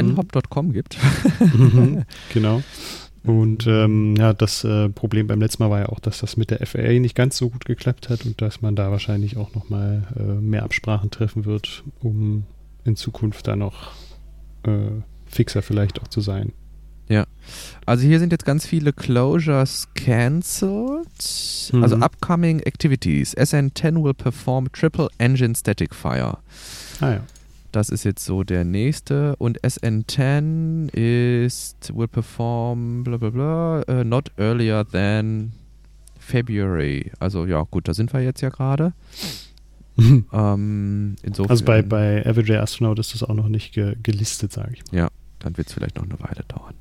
[0.72, 0.98] gibt.
[1.40, 2.04] Mhm,
[2.34, 2.64] genau.
[3.24, 6.52] Und ähm, ja, das äh, Problem beim letzten Mal war ja auch, dass das mit
[6.52, 10.08] der FAA nicht ganz so gut geklappt hat und dass man da wahrscheinlich auch nochmal
[10.18, 12.46] äh, mehr Absprachen treffen wird, um
[12.86, 13.92] in Zukunft da noch
[14.64, 16.54] äh, fixer vielleicht auch zu sein.
[17.10, 17.26] Ja.
[17.86, 21.08] Also hier sind jetzt ganz viele Closures cancelled.
[21.74, 21.84] Mhm.
[21.84, 23.36] Also upcoming activities.
[23.36, 26.38] SN10 will perform triple engine static fire.
[27.02, 27.24] Ah ja.
[27.72, 29.36] Das ist jetzt so der nächste.
[29.38, 35.52] Und SN10 ist will perform bla bla bla uh, not earlier than
[36.20, 37.12] February.
[37.20, 38.94] Also ja, gut, da sind wir jetzt ja gerade.
[40.32, 41.16] ähm.
[41.26, 44.84] Also bei, bei Everyday Astronaut ist das auch noch nicht ge gelistet, sage ich.
[44.92, 45.10] Ja,
[45.40, 46.76] dann wird es vielleicht noch eine Weile dauern.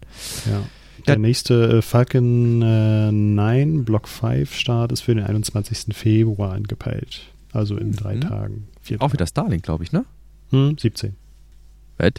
[0.47, 0.63] Ja.
[1.07, 1.19] Der ja.
[1.19, 5.97] nächste äh, Falcon äh, 9 Block 5 Start ist für den 21.
[5.97, 7.23] Februar angepeilt.
[7.53, 8.21] Also in drei mhm.
[8.23, 8.69] Tagen.
[8.99, 10.05] Auch wieder Starlink, glaube ich, ne?
[10.51, 11.15] Hm, 17.
[11.99, 12.13] Was?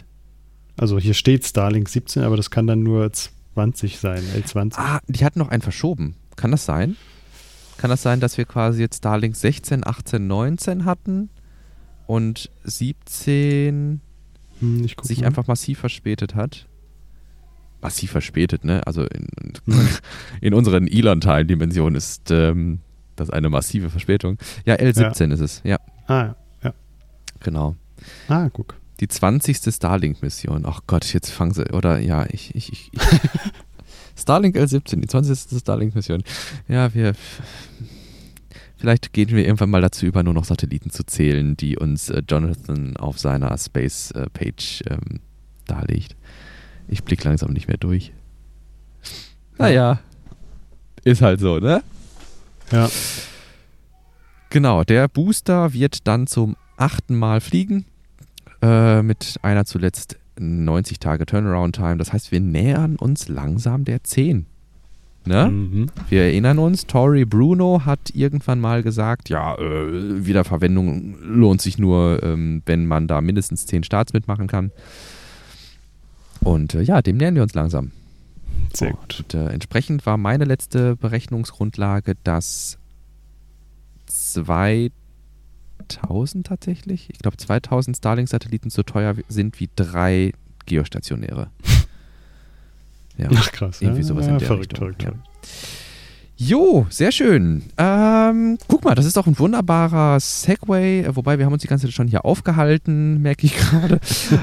[0.76, 4.74] Also hier steht Starlink 17, aber das kann dann nur 20 sein, L20.
[4.76, 6.16] Ah, die hatten noch einen verschoben.
[6.36, 6.96] Kann das sein?
[7.76, 11.30] Kann das sein, dass wir quasi jetzt Starlink 16, 18, 19 hatten
[12.06, 14.00] und 17
[14.60, 15.26] hm, sich mal.
[15.26, 16.66] einfach massiv verspätet hat.
[17.82, 18.86] Massiv verspätet, ne?
[18.86, 19.26] Also in,
[20.40, 22.80] in unseren Elon-Teilen-Dimensionen ist ähm,
[23.16, 24.38] das eine massive Verspätung.
[24.64, 25.34] Ja, L17 ja.
[25.34, 25.78] ist es, ja.
[26.06, 26.74] Ah, ja.
[27.40, 27.76] Genau.
[28.28, 28.76] Ah, guck.
[29.00, 29.74] Die 20.
[29.74, 30.64] Starlink-Mission.
[30.66, 32.90] Ach Gott, jetzt fangen sie, oder ja, ich, ich, ich.
[34.16, 35.58] Starlink L17, die 20.
[35.58, 36.22] Starlink-Mission.
[36.68, 37.14] Ja, wir
[38.80, 42.22] Vielleicht gehen wir irgendwann mal dazu über, nur noch Satelliten zu zählen, die uns äh,
[42.26, 45.20] Jonathan auf seiner Space-Page äh, ähm,
[45.66, 46.16] darlegt.
[46.88, 48.12] Ich blicke langsam nicht mehr durch.
[49.58, 50.00] Naja,
[51.04, 51.82] ist halt so, ne?
[52.72, 52.88] Ja.
[54.48, 57.84] Genau, der Booster wird dann zum achten Mal fliegen.
[58.62, 61.98] Äh, mit einer zuletzt 90 Tage Turnaround-Time.
[61.98, 64.46] Das heißt, wir nähern uns langsam der 10.
[65.26, 65.50] Ne?
[65.50, 65.86] Mhm.
[66.08, 72.22] Wir erinnern uns, Tori Bruno hat irgendwann mal gesagt, ja, äh, Wiederverwendung lohnt sich nur,
[72.22, 74.72] ähm, wenn man da mindestens zehn Starts mitmachen kann.
[76.40, 77.92] Und äh, ja, dem nähern wir uns langsam.
[78.72, 79.20] Sehr gut.
[79.20, 82.78] Und, äh, entsprechend war meine letzte Berechnungsgrundlage, dass
[84.06, 84.92] 2000
[86.46, 90.32] tatsächlich, ich glaube 2000 Starlink-Satelliten so teuer sind wie drei
[90.66, 91.50] geostationäre.
[93.20, 93.28] Ja.
[93.34, 93.80] Ach krass.
[93.82, 94.78] Irgendwie sowas ja, in der verrückt, Richtung.
[94.78, 95.26] Verrückt, verrückt.
[96.42, 97.64] Jo, sehr schön.
[97.76, 101.86] Ähm, guck mal, das ist doch ein wunderbarer Segway, wobei wir haben uns die ganze
[101.86, 104.00] Zeit schon hier aufgehalten, merke ich gerade,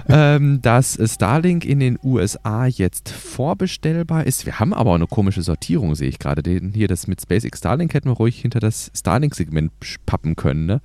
[0.08, 4.46] ähm, dass Starlink in den USA jetzt vorbestellbar ist.
[4.46, 6.44] Wir haben aber auch eine komische Sortierung, sehe ich gerade.
[6.72, 9.72] Hier das mit SpaceX Starlink hätten wir ruhig hinter das Starlink-Segment
[10.06, 10.82] pappen können, ne?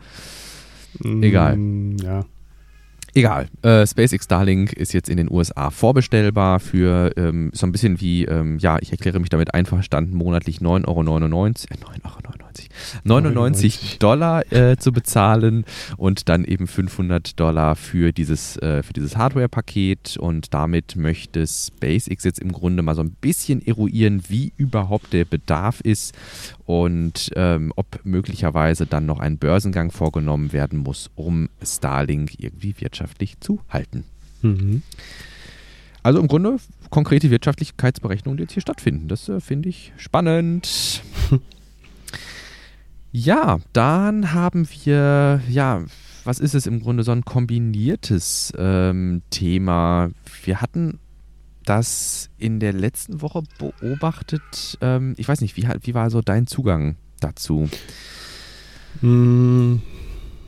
[1.04, 1.58] Egal.
[1.58, 2.24] Mm, ja.
[3.14, 3.48] Egal.
[3.62, 8.24] Äh, SpaceX Starlink ist jetzt in den USA vorbestellbar für ähm, so ein bisschen wie,
[8.24, 12.41] ähm, ja, ich erkläre mich damit einverstanden, monatlich 9,99 Euro, äh, 9,99 Euro,
[13.04, 15.64] 99 Dollar äh, zu bezahlen
[15.96, 20.16] und dann eben 500 Dollar für dieses, äh, für dieses Hardware-Paket.
[20.18, 25.24] Und damit möchte SpaceX jetzt im Grunde mal so ein bisschen eruieren, wie überhaupt der
[25.24, 26.14] Bedarf ist
[26.64, 33.40] und ähm, ob möglicherweise dann noch ein Börsengang vorgenommen werden muss, um Starlink irgendwie wirtschaftlich
[33.40, 34.04] zu halten.
[34.42, 34.82] Mhm.
[36.02, 36.56] Also im Grunde
[36.90, 39.08] konkrete Wirtschaftlichkeitsberechnungen, die jetzt hier stattfinden.
[39.08, 41.02] Das äh, finde ich spannend.
[43.12, 45.84] Ja, dann haben wir, ja,
[46.24, 50.10] was ist es im Grunde, so ein kombiniertes ähm, Thema.
[50.44, 50.98] Wir hatten
[51.66, 54.78] das in der letzten Woche beobachtet.
[54.80, 57.68] Ähm, ich weiß nicht, wie, wie war so dein Zugang dazu?
[59.02, 59.76] Mm,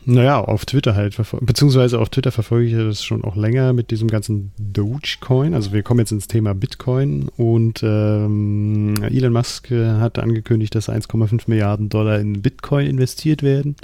[0.06, 4.08] naja, auf Twitter halt, beziehungsweise auf Twitter verfolge ich das schon auch länger mit diesem
[4.08, 5.54] ganzen Dogecoin.
[5.54, 10.88] Also wir kommen jetzt ins Thema Bitcoin und ähm, Elon Musk äh, hat angekündigt, dass
[10.88, 13.76] 1,5 Milliarden Dollar in Bitcoin investiert werden.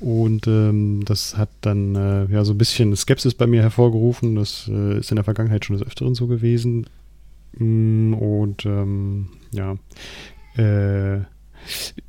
[0.00, 4.36] Und ähm, das hat dann äh, ja so ein bisschen Skepsis bei mir hervorgerufen.
[4.36, 6.86] Das äh, ist in der Vergangenheit schon des Öfteren so gewesen.
[7.56, 9.76] Mm, und ähm, ja,
[10.56, 11.22] äh,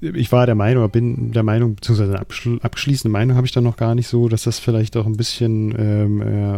[0.02, 3.54] ich war der Meinung, oder bin der Meinung, beziehungsweise eine abschl abschließende Meinung habe ich
[3.54, 6.58] dann noch gar nicht so, dass das vielleicht auch ein bisschen ähm, äh,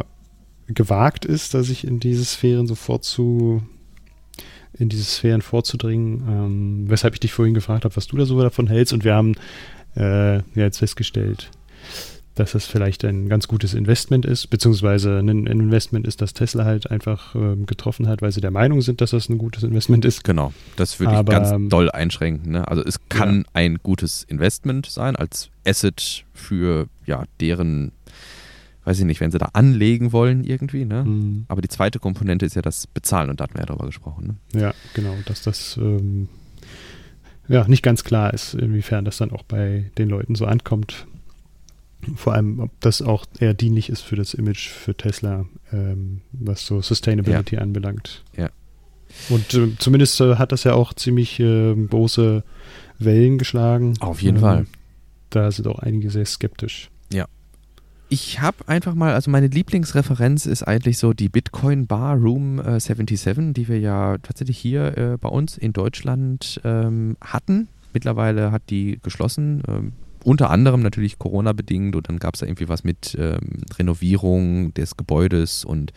[0.67, 3.61] gewagt ist, dass ich in diese Sphären sofort zu
[4.73, 8.41] in diese Sphären vorzudringen, ähm, weshalb ich dich vorhin gefragt habe, was du da so
[8.41, 8.93] davon hältst.
[8.93, 9.35] Und wir haben
[9.95, 11.51] äh, ja jetzt festgestellt,
[12.41, 16.89] dass das vielleicht ein ganz gutes Investment ist, beziehungsweise ein Investment ist, das Tesla halt
[16.89, 20.23] einfach ähm, getroffen hat, weil sie der Meinung sind, dass das ein gutes Investment ist.
[20.23, 22.53] Genau, das würde ich ganz ähm, doll einschränken.
[22.53, 22.67] Ne?
[22.67, 23.43] Also es kann ja.
[23.53, 27.91] ein gutes Investment sein als Asset für ja deren
[28.83, 31.03] weiß ich nicht, wenn sie da anlegen wollen irgendwie, ne?
[31.03, 31.45] Mhm.
[31.47, 34.39] Aber die zweite Komponente ist ja das Bezahlen und da hatten wir ja darüber gesprochen,
[34.53, 34.59] ne?
[34.59, 36.27] Ja, genau, dass das ähm,
[37.47, 41.05] ja nicht ganz klar ist, inwiefern das dann auch bei den Leuten so ankommt.
[42.15, 46.65] Vor allem, ob das auch eher dienlich ist für das Image für Tesla, ähm, was
[46.65, 47.61] so Sustainability ja.
[47.61, 48.23] anbelangt.
[48.35, 48.49] Ja.
[49.29, 52.43] Und äh, zumindest äh, hat das ja auch ziemlich äh, große
[52.99, 53.95] Wellen geschlagen.
[53.99, 54.65] Auf jeden ähm, Fall.
[55.29, 56.89] Da sind auch einige sehr skeptisch.
[57.11, 57.25] Ja,
[58.13, 62.77] ich habe einfach mal, also meine Lieblingsreferenz ist eigentlich so die Bitcoin Bar Room äh,
[62.77, 67.69] 77, die wir ja tatsächlich hier äh, bei uns in Deutschland ähm, hatten.
[67.93, 69.63] Mittlerweile hat die geschlossen.
[70.23, 74.97] Unter anderem natürlich Corona-bedingt und dann gab es da irgendwie was mit ähm, Renovierung des
[74.97, 75.93] Gebäudes und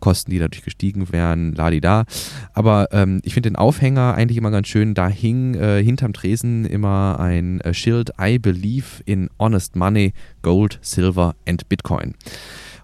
[0.00, 2.04] Kosten, die dadurch gestiegen wären, ladida.
[2.52, 4.94] Aber ähm, ich finde den Aufhänger eigentlich immer ganz schön.
[4.94, 10.12] Da hing äh, hinterm Tresen immer ein äh, Schild I believe in honest money,
[10.42, 12.14] gold, silver and Bitcoin.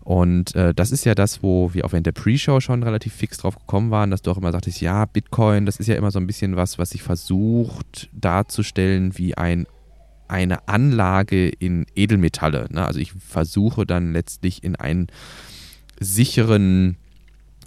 [0.09, 3.37] Und äh, das ist ja das, wo wir auch während der Pre-Show schon relativ fix
[3.37, 6.19] drauf gekommen waren, dass du auch immer sagtest, ja, Bitcoin, das ist ja immer so
[6.19, 9.67] ein bisschen was, was sich versucht darzustellen wie ein
[10.29, 12.67] eine Anlage in Edelmetalle.
[12.71, 12.87] Ne?
[12.87, 15.09] Also ich versuche dann letztlich in einen
[16.01, 16.97] sicheren,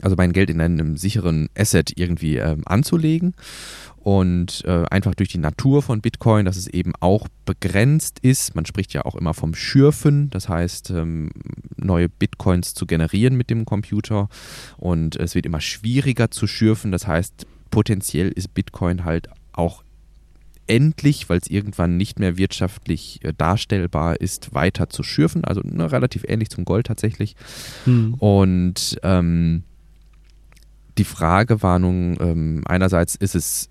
[0.01, 3.33] also mein Geld in einem sicheren Asset irgendwie ähm, anzulegen.
[4.03, 8.55] Und äh, einfach durch die Natur von Bitcoin, dass es eben auch begrenzt ist.
[8.55, 11.29] Man spricht ja auch immer vom Schürfen, das heißt, ähm,
[11.77, 14.27] neue Bitcoins zu generieren mit dem Computer.
[14.77, 16.91] Und es wird immer schwieriger zu schürfen.
[16.91, 19.83] Das heißt, potenziell ist Bitcoin halt auch
[20.71, 25.43] endlich, weil es irgendwann nicht mehr wirtschaftlich äh, darstellbar ist, weiter zu schürfen.
[25.43, 27.35] Also ne, relativ ähnlich zum Gold tatsächlich.
[27.85, 28.13] Mhm.
[28.13, 29.63] Und ähm,
[30.97, 33.69] die Frage war nun, ähm, einerseits ist es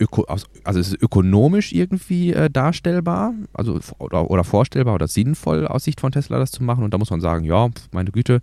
[0.00, 0.46] öko, also
[0.80, 6.12] ist es ökonomisch irgendwie äh, darstellbar, also oder, oder, vorstellbar oder sinnvoll aus Sicht von
[6.12, 6.84] Tesla das zu machen.
[6.84, 8.40] Und da muss man sagen, ja, meine Güte,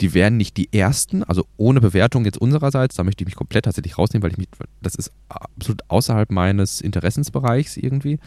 [0.00, 3.64] die wären nicht die ersten, also ohne Bewertung jetzt unsererseits, da möchte ich mich komplett
[3.64, 4.48] tatsächlich rausnehmen, weil ich mich,
[4.82, 8.18] das ist absolut außerhalb meines Interessensbereichs irgendwie.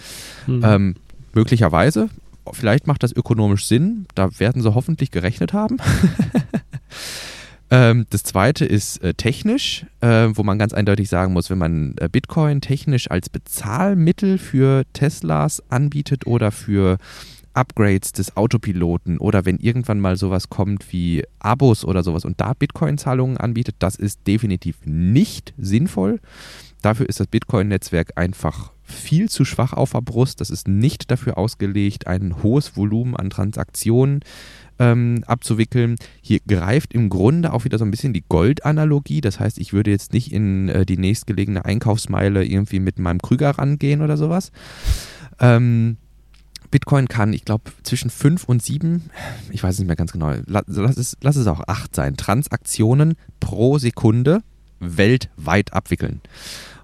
[0.47, 0.61] Mhm.
[0.63, 0.95] Ähm,
[1.33, 2.09] möglicherweise,
[2.51, 5.77] vielleicht macht das ökonomisch Sinn, da werden sie hoffentlich gerechnet haben.
[7.71, 11.95] Ähm, das zweite ist äh, technisch, äh, wo man ganz eindeutig sagen muss, wenn man
[11.99, 16.97] äh, Bitcoin technisch als Bezahlmittel für Teslas anbietet oder für
[17.53, 22.53] Upgrades des Autopiloten oder wenn irgendwann mal sowas kommt wie Abos oder sowas und da
[22.53, 26.19] Bitcoin-Zahlungen anbietet, das ist definitiv nicht sinnvoll.
[26.81, 30.41] Dafür ist das Bitcoin-Netzwerk einfach viel zu schwach auf der Brust.
[30.41, 34.21] Das ist nicht dafür ausgelegt, ein hohes Volumen an Transaktionen
[34.79, 35.95] ähm, abzuwickeln.
[36.21, 39.21] Hier greift im Grunde auch wieder so ein bisschen die Goldanalogie.
[39.21, 43.51] Das heißt, ich würde jetzt nicht in äh, die nächstgelegene Einkaufsmeile irgendwie mit meinem Krüger
[43.51, 44.51] rangehen oder sowas.
[45.39, 45.97] Ähm,
[46.71, 49.09] Bitcoin kann, ich glaube, zwischen 5 und 7,
[49.49, 53.79] ich weiß nicht mehr ganz genau, lass es, lass es auch 8 sein, Transaktionen pro
[53.79, 54.41] Sekunde
[54.79, 56.21] weltweit abwickeln.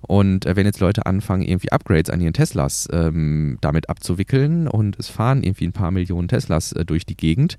[0.08, 4.98] Und äh, wenn jetzt Leute anfangen, irgendwie Upgrades an ihren Teslas ähm, damit abzuwickeln und
[5.00, 7.58] es fahren irgendwie ein paar Millionen Teslas äh, durch die Gegend,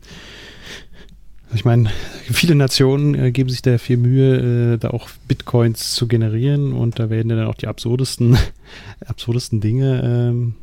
[1.54, 1.90] Ich meine,
[2.30, 6.98] viele Nationen äh, geben sich da viel Mühe, äh, da auch Bitcoins zu generieren und
[6.98, 8.38] da werden dann auch die absurdesten,
[9.06, 10.54] absurdesten Dinge ähm,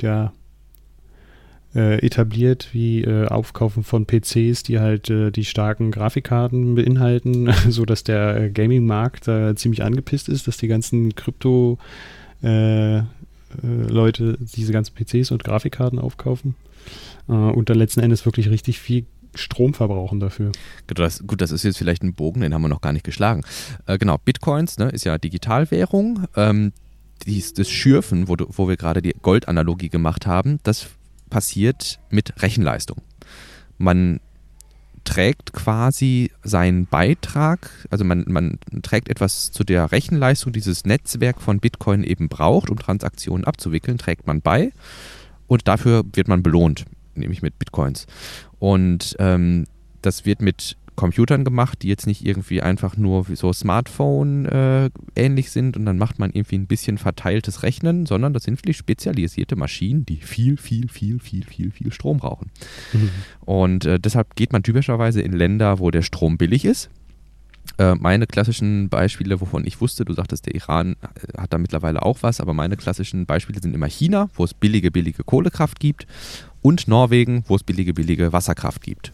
[0.00, 0.32] ja,
[1.74, 7.84] äh, etabliert, wie äh, Aufkaufen von PCs, die halt äh, die starken Grafikkarten beinhalten, so
[7.84, 9.24] dass der äh, Gaming-Markt
[9.56, 11.78] ziemlich angepisst ist, dass die ganzen Krypto
[12.42, 16.56] Leute diese ganzen PCs und Grafikkarten aufkaufen
[17.26, 20.52] und dann letzten Endes wirklich richtig viel Strom verbrauchen dafür.
[20.86, 23.04] Gut das, gut, das ist jetzt vielleicht ein Bogen, den haben wir noch gar nicht
[23.04, 23.42] geschlagen.
[23.86, 26.26] Äh, genau, Bitcoins ne, ist ja Digitalwährung.
[26.36, 26.72] Ähm,
[27.26, 30.88] dies, das Schürfen, wo, wo wir gerade die Goldanalogie gemacht haben, das
[31.34, 32.98] passiert mit Rechenleistung.
[33.76, 34.20] Man
[35.02, 41.42] trägt quasi seinen Beitrag, also man, man trägt etwas zu der Rechenleistung, die dieses Netzwerk
[41.42, 44.70] von Bitcoin eben braucht, um Transaktionen abzuwickeln, trägt man bei
[45.48, 46.84] und dafür wird man belohnt,
[47.16, 48.06] nämlich mit Bitcoins.
[48.60, 49.64] Und ähm,
[50.02, 55.50] das wird mit Computern gemacht, die jetzt nicht irgendwie einfach nur so Smartphone äh, ähnlich
[55.50, 59.56] sind und dann macht man irgendwie ein bisschen verteiltes Rechnen, sondern das sind wirklich spezialisierte
[59.56, 62.50] Maschinen, die viel, viel, viel, viel, viel, viel Strom brauchen.
[62.92, 63.10] Mhm.
[63.40, 66.90] Und äh, deshalb geht man typischerweise in Länder, wo der Strom billig ist.
[67.78, 72.02] Äh, meine klassischen Beispiele, wovon ich wusste, du sagtest, der Iran äh, hat da mittlerweile
[72.02, 76.06] auch was, aber meine klassischen Beispiele sind immer China, wo es billige, billige Kohlekraft gibt
[76.62, 79.12] und Norwegen, wo es billige, billige Wasserkraft gibt.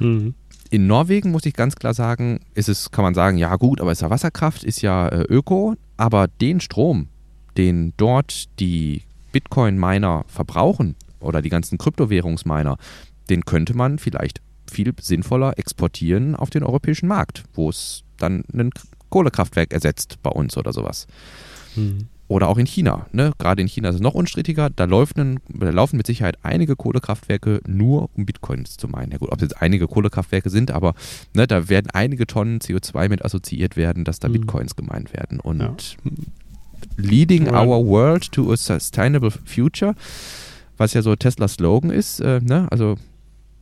[0.00, 0.34] Mhm.
[0.70, 3.92] In Norwegen muss ich ganz klar sagen, ist es, kann man sagen, ja gut, aber
[3.92, 7.08] ist ja Wasserkraft, ist ja äh, Öko, aber den Strom,
[7.56, 9.02] den dort die
[9.32, 12.76] Bitcoin-Miner verbrauchen oder die ganzen Kryptowährungsminer,
[13.30, 14.40] den könnte man vielleicht
[14.70, 18.70] viel sinnvoller exportieren auf den europäischen Markt, wo es dann ein
[19.10, 21.06] Kohlekraftwerk ersetzt bei uns oder sowas.
[21.76, 22.08] Mhm.
[22.26, 23.06] Oder auch in China.
[23.12, 23.32] Ne?
[23.38, 24.70] Gerade in China ist es noch unstrittiger.
[24.70, 29.12] Da, laufen, da laufen mit Sicherheit einige Kohlekraftwerke nur, um Bitcoins zu meinen.
[29.12, 30.94] Ja gut, ob es jetzt einige Kohlekraftwerke sind, aber
[31.34, 34.34] ne, da werden einige Tonnen CO2 mit assoziiert werden, dass da mhm.
[34.34, 35.38] Bitcoins gemeint werden.
[35.38, 35.76] Und ja.
[36.96, 37.62] leading ja.
[37.62, 39.94] our world to a sustainable future,
[40.78, 42.68] was ja so Teslas Slogan ist, äh, ne?
[42.70, 42.96] also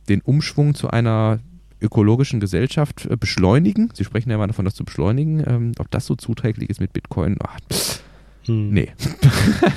[0.07, 1.39] den Umschwung zu einer
[1.81, 3.89] ökologischen Gesellschaft äh, beschleunigen.
[3.93, 5.43] Sie sprechen ja immer davon, das zu beschleunigen.
[5.45, 7.59] Ähm, ob das so zuträglich ist mit Bitcoin, ach,
[8.45, 8.69] hm.
[8.71, 8.89] Nee.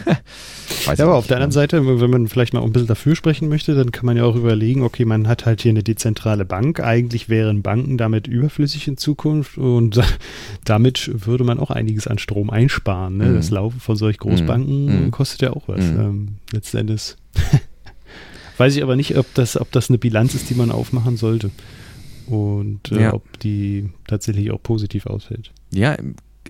[0.86, 3.74] ja, aber auf der anderen Seite, wenn man vielleicht mal ein bisschen dafür sprechen möchte,
[3.74, 6.80] dann kann man ja auch überlegen, okay, man hat halt hier eine dezentrale Bank.
[6.80, 10.00] Eigentlich wären Banken damit überflüssig in Zukunft und
[10.64, 13.18] damit würde man auch einiges an Strom einsparen.
[13.18, 13.26] Ne?
[13.26, 13.34] Mhm.
[13.36, 15.10] Das Laufen von solch Großbanken mhm.
[15.10, 15.84] kostet ja auch was.
[15.84, 16.00] Mhm.
[16.00, 17.16] Ähm, letzten Endes.
[18.58, 21.50] Weiß ich aber nicht, ob das, ob das eine Bilanz ist, die man aufmachen sollte.
[22.26, 23.14] Und äh, ja.
[23.14, 25.52] ob die tatsächlich auch positiv ausfällt.
[25.72, 25.96] Ja,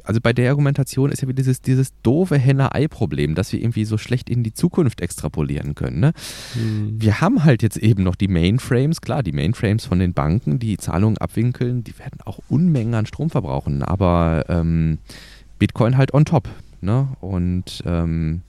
[0.05, 3.99] also bei der Argumentation ist ja wieder dieses, dieses doofe Henne-Ei-Problem, dass wir irgendwie so
[3.99, 6.01] schlecht in die Zukunft extrapolieren können.
[6.01, 6.13] Ne?
[6.55, 7.01] Hm.
[7.01, 10.77] Wir haben halt jetzt eben noch die Mainframes, klar, die Mainframes von den Banken, die
[10.77, 14.99] Zahlungen abwinkeln, die werden auch Unmengen an Strom verbrauchen, aber ähm,
[15.59, 16.49] Bitcoin halt on top.
[16.81, 17.09] Ne?
[17.21, 18.43] Und ähm,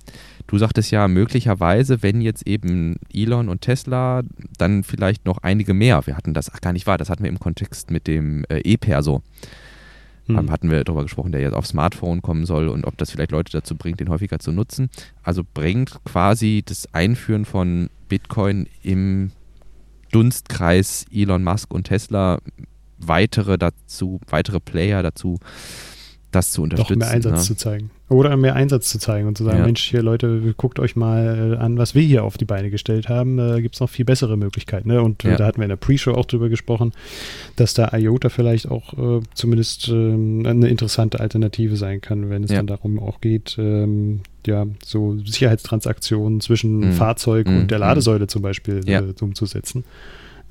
[0.47, 4.21] du sagtest ja möglicherweise, wenn jetzt eben Elon und Tesla,
[4.57, 6.05] dann vielleicht noch einige mehr.
[6.05, 8.59] Wir hatten das, ach gar nicht wahr, das hatten wir im Kontext mit dem äh,
[8.59, 9.21] E-Perso.
[10.27, 10.51] Hm.
[10.51, 13.51] Hatten wir darüber gesprochen, der jetzt auf Smartphone kommen soll und ob das vielleicht Leute
[13.51, 14.89] dazu bringt, den häufiger zu nutzen.
[15.23, 19.31] Also bringt quasi das Einführen von Bitcoin im
[20.11, 22.39] Dunstkreis Elon Musk und Tesla
[22.97, 25.39] weitere dazu, weitere Player dazu,
[26.31, 26.99] das zu unterstützen.
[26.99, 27.43] Doch mehr Einsatz ne?
[27.43, 27.91] zu zeigen.
[28.09, 29.65] Oder mehr Einsatz zu zeigen und zu sagen, ja.
[29.65, 33.09] Mensch, hier Leute, guckt euch mal äh, an, was wir hier auf die Beine gestellt
[33.09, 33.37] haben.
[33.37, 34.89] Da äh, gibt es noch viel bessere Möglichkeiten.
[34.89, 35.01] Ne?
[35.01, 35.37] Und äh, ja.
[35.37, 36.93] da hatten wir in der Pre-Show auch drüber gesprochen,
[37.55, 42.51] dass da IOTA vielleicht auch äh, zumindest ähm, eine interessante Alternative sein kann, wenn es
[42.51, 42.57] ja.
[42.57, 46.91] dann darum auch geht, ähm, ja, so Sicherheitstransaktionen zwischen mhm.
[46.93, 47.57] Fahrzeug mhm.
[47.57, 49.83] und der Ladesäule zum Beispiel äh, umzusetzen.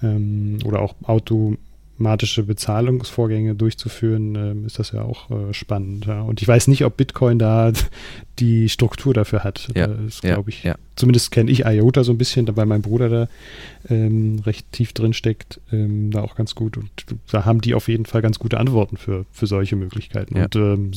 [0.03, 1.57] Ähm, oder auch Auto
[1.97, 6.05] automatische Bezahlungsvorgänge durchzuführen, äh, ist das ja auch äh, spannend.
[6.05, 6.20] Ja.
[6.20, 7.72] Und ich weiß nicht, ob Bitcoin da
[8.38, 9.68] die Struktur dafür hat.
[9.74, 10.62] Ja, das glaube ich.
[10.62, 10.76] Ja.
[10.94, 13.28] Zumindest kenne ich IOTA so ein bisschen, weil mein Bruder da
[13.88, 16.76] ähm, recht tief drin steckt, ähm, da auch ganz gut.
[16.76, 16.90] Und
[17.30, 20.36] da haben die auf jeden Fall ganz gute Antworten für, für solche Möglichkeiten.
[20.38, 20.90] Und ähm,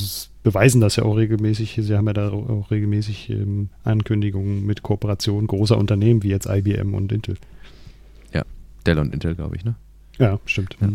[0.43, 1.79] beweisen das ja auch regelmäßig.
[1.81, 6.93] Sie haben ja da auch regelmäßig ähm, Ankündigungen mit Kooperationen großer Unternehmen wie jetzt IBM
[6.93, 7.35] und Intel.
[8.33, 8.43] Ja,
[8.85, 9.75] Dell und Intel, glaube ich, ne?
[10.19, 10.77] Ja, stimmt.
[10.79, 10.89] Ja.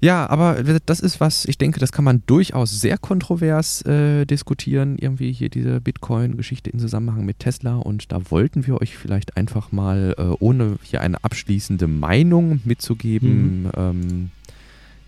[0.00, 4.96] Ja, aber das ist was, ich denke, das kann man durchaus sehr kontrovers äh, diskutieren,
[4.96, 7.76] irgendwie hier diese Bitcoin-Geschichte in Zusammenhang mit Tesla.
[7.76, 13.64] Und da wollten wir euch vielleicht einfach mal, äh, ohne hier eine abschließende Meinung mitzugeben,
[13.64, 13.70] mhm.
[13.76, 14.30] ähm,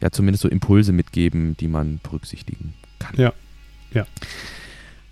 [0.01, 3.14] ja, zumindest so Impulse mitgeben, die man berücksichtigen kann.
[3.16, 3.33] Ja,
[3.95, 4.07] ja.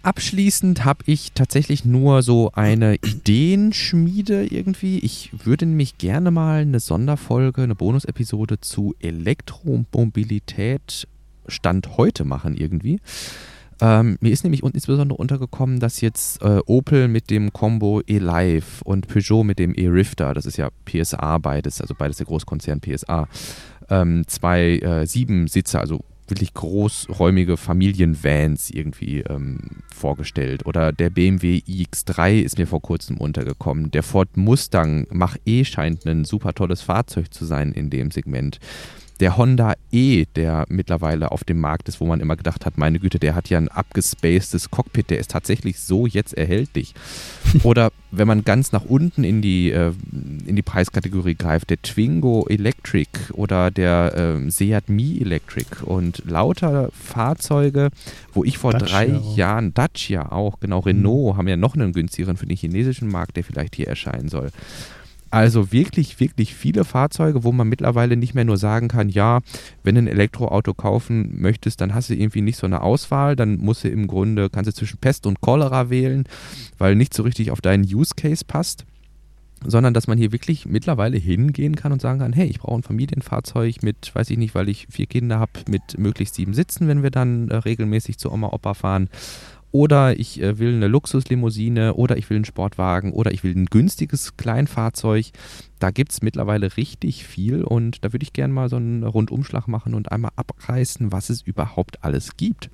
[0.09, 4.99] Abschließend habe ich tatsächlich nur so eine Ideenschmiede irgendwie.
[5.01, 11.07] Ich würde nämlich gerne mal eine Sonderfolge, eine Bonusepisode zu Elektromobilität
[11.47, 13.01] Stand heute machen irgendwie.
[13.83, 19.09] Ähm, mir ist nämlich insbesondere untergekommen, dass jetzt äh, Opel mit dem Combo E-Live und
[19.09, 23.29] Peugeot mit dem E-Rifter, das ist ja PSA beides, also beides der Großkonzern PSA,
[23.91, 30.67] ähm, zwei äh, Siebensitzer, also wirklich großräumige Familienvans irgendwie ähm, vorgestellt.
[30.67, 33.91] Oder der BMW iX3 ist mir vor kurzem untergekommen.
[33.91, 38.59] Der Ford Mustang Mach-E scheint ein super tolles Fahrzeug zu sein in dem Segment
[39.21, 42.99] der Honda E, der mittlerweile auf dem Markt ist, wo man immer gedacht hat, meine
[42.99, 46.95] Güte, der hat ja ein abgespacedes Cockpit, der ist tatsächlich so jetzt erhältlich.
[47.65, 49.93] Oder wenn man ganz nach unten in die, äh,
[50.47, 56.91] in die Preiskategorie greift, der Twingo Electric oder der äh, Seat Mi Electric und lauter
[56.93, 57.91] Fahrzeuge,
[58.33, 59.37] wo ich vor Dacia drei auch.
[59.37, 61.39] Jahren, Dacia auch, genau, Renault mhm.
[61.39, 64.51] haben ja noch einen günstigeren für den chinesischen Markt, der vielleicht hier erscheinen soll.
[65.31, 69.41] Also wirklich, wirklich viele Fahrzeuge, wo man mittlerweile nicht mehr nur sagen kann, ja,
[69.83, 73.59] wenn du ein Elektroauto kaufen möchtest, dann hast du irgendwie nicht so eine Auswahl, dann
[73.59, 76.25] musst du im Grunde, kannst du zwischen Pest und Cholera wählen,
[76.79, 78.85] weil nicht so richtig auf deinen Use Case passt
[79.65, 82.83] sondern dass man hier wirklich mittlerweile hingehen kann und sagen kann, hey, ich brauche ein
[82.83, 87.03] Familienfahrzeug mit, weiß ich nicht, weil ich vier Kinder habe, mit möglichst sieben Sitzen, wenn
[87.03, 89.09] wir dann äh, regelmäßig zu Oma Opa fahren
[89.71, 93.67] oder ich äh, will eine Luxuslimousine oder ich will einen Sportwagen oder ich will ein
[93.67, 95.27] günstiges Kleinfahrzeug.
[95.79, 99.69] Da gibt es mittlerweile richtig viel und da würde ich gerne mal so einen Rundumschlag
[99.69, 102.71] machen und einmal abreißen, was es überhaupt alles gibt.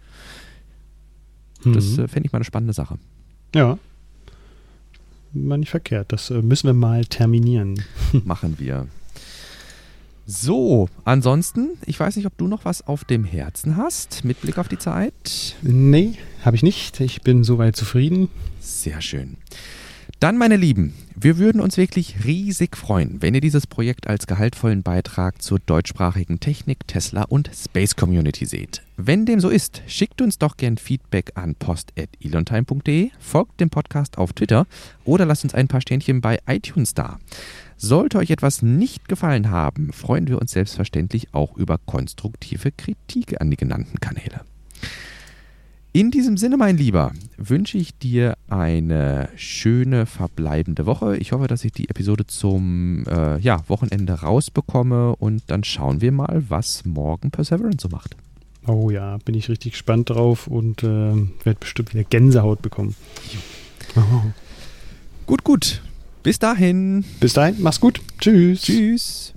[1.65, 1.73] Mhm.
[1.73, 2.99] Das äh, fände ich mal eine spannende Sache.
[3.55, 3.79] Ja.
[5.33, 6.13] Mal nicht verkehrt.
[6.13, 7.83] Das äh, müssen wir mal terminieren.
[8.25, 8.87] Machen wir.
[10.27, 14.57] So, ansonsten, ich weiß nicht, ob du noch was auf dem Herzen hast, mit Blick
[14.57, 15.57] auf die Zeit.
[15.61, 16.15] Nee,
[16.45, 17.01] habe ich nicht.
[17.01, 18.29] Ich bin soweit zufrieden.
[18.61, 19.37] Sehr schön.
[20.21, 24.83] Dann, meine Lieben, wir würden uns wirklich riesig freuen, wenn ihr dieses Projekt als gehaltvollen
[24.83, 28.83] Beitrag zur deutschsprachigen Technik, Tesla und Space Community seht.
[28.97, 34.33] Wenn dem so ist, schickt uns doch gern Feedback an post.elontime.de, folgt dem Podcast auf
[34.33, 34.67] Twitter
[35.05, 37.19] oder lasst uns ein paar Sternchen bei iTunes da.
[37.77, 43.51] Sollte euch etwas nicht gefallen haben, freuen wir uns selbstverständlich auch über konstruktive Kritik an
[43.51, 44.41] die genannten Kanäle.
[45.97, 51.17] In diesem Sinne, mein Lieber, wünsche ich dir eine schöne verbleibende Woche.
[51.19, 56.11] Ich hoffe, dass ich die Episode zum äh, ja, Wochenende rausbekomme und dann schauen wir
[56.11, 58.17] mal, was morgen Perseverance so macht.
[58.67, 62.97] Oh ja, bin ich richtig gespannt drauf und äh, werde bestimmt wieder Gänsehaut bekommen.
[63.95, 64.01] Oh.
[65.27, 65.81] Gut, gut.
[66.25, 67.05] Bis dahin.
[67.21, 68.01] Bis dahin, mach's gut.
[68.19, 68.63] Tschüss.
[68.63, 69.34] Tschüss.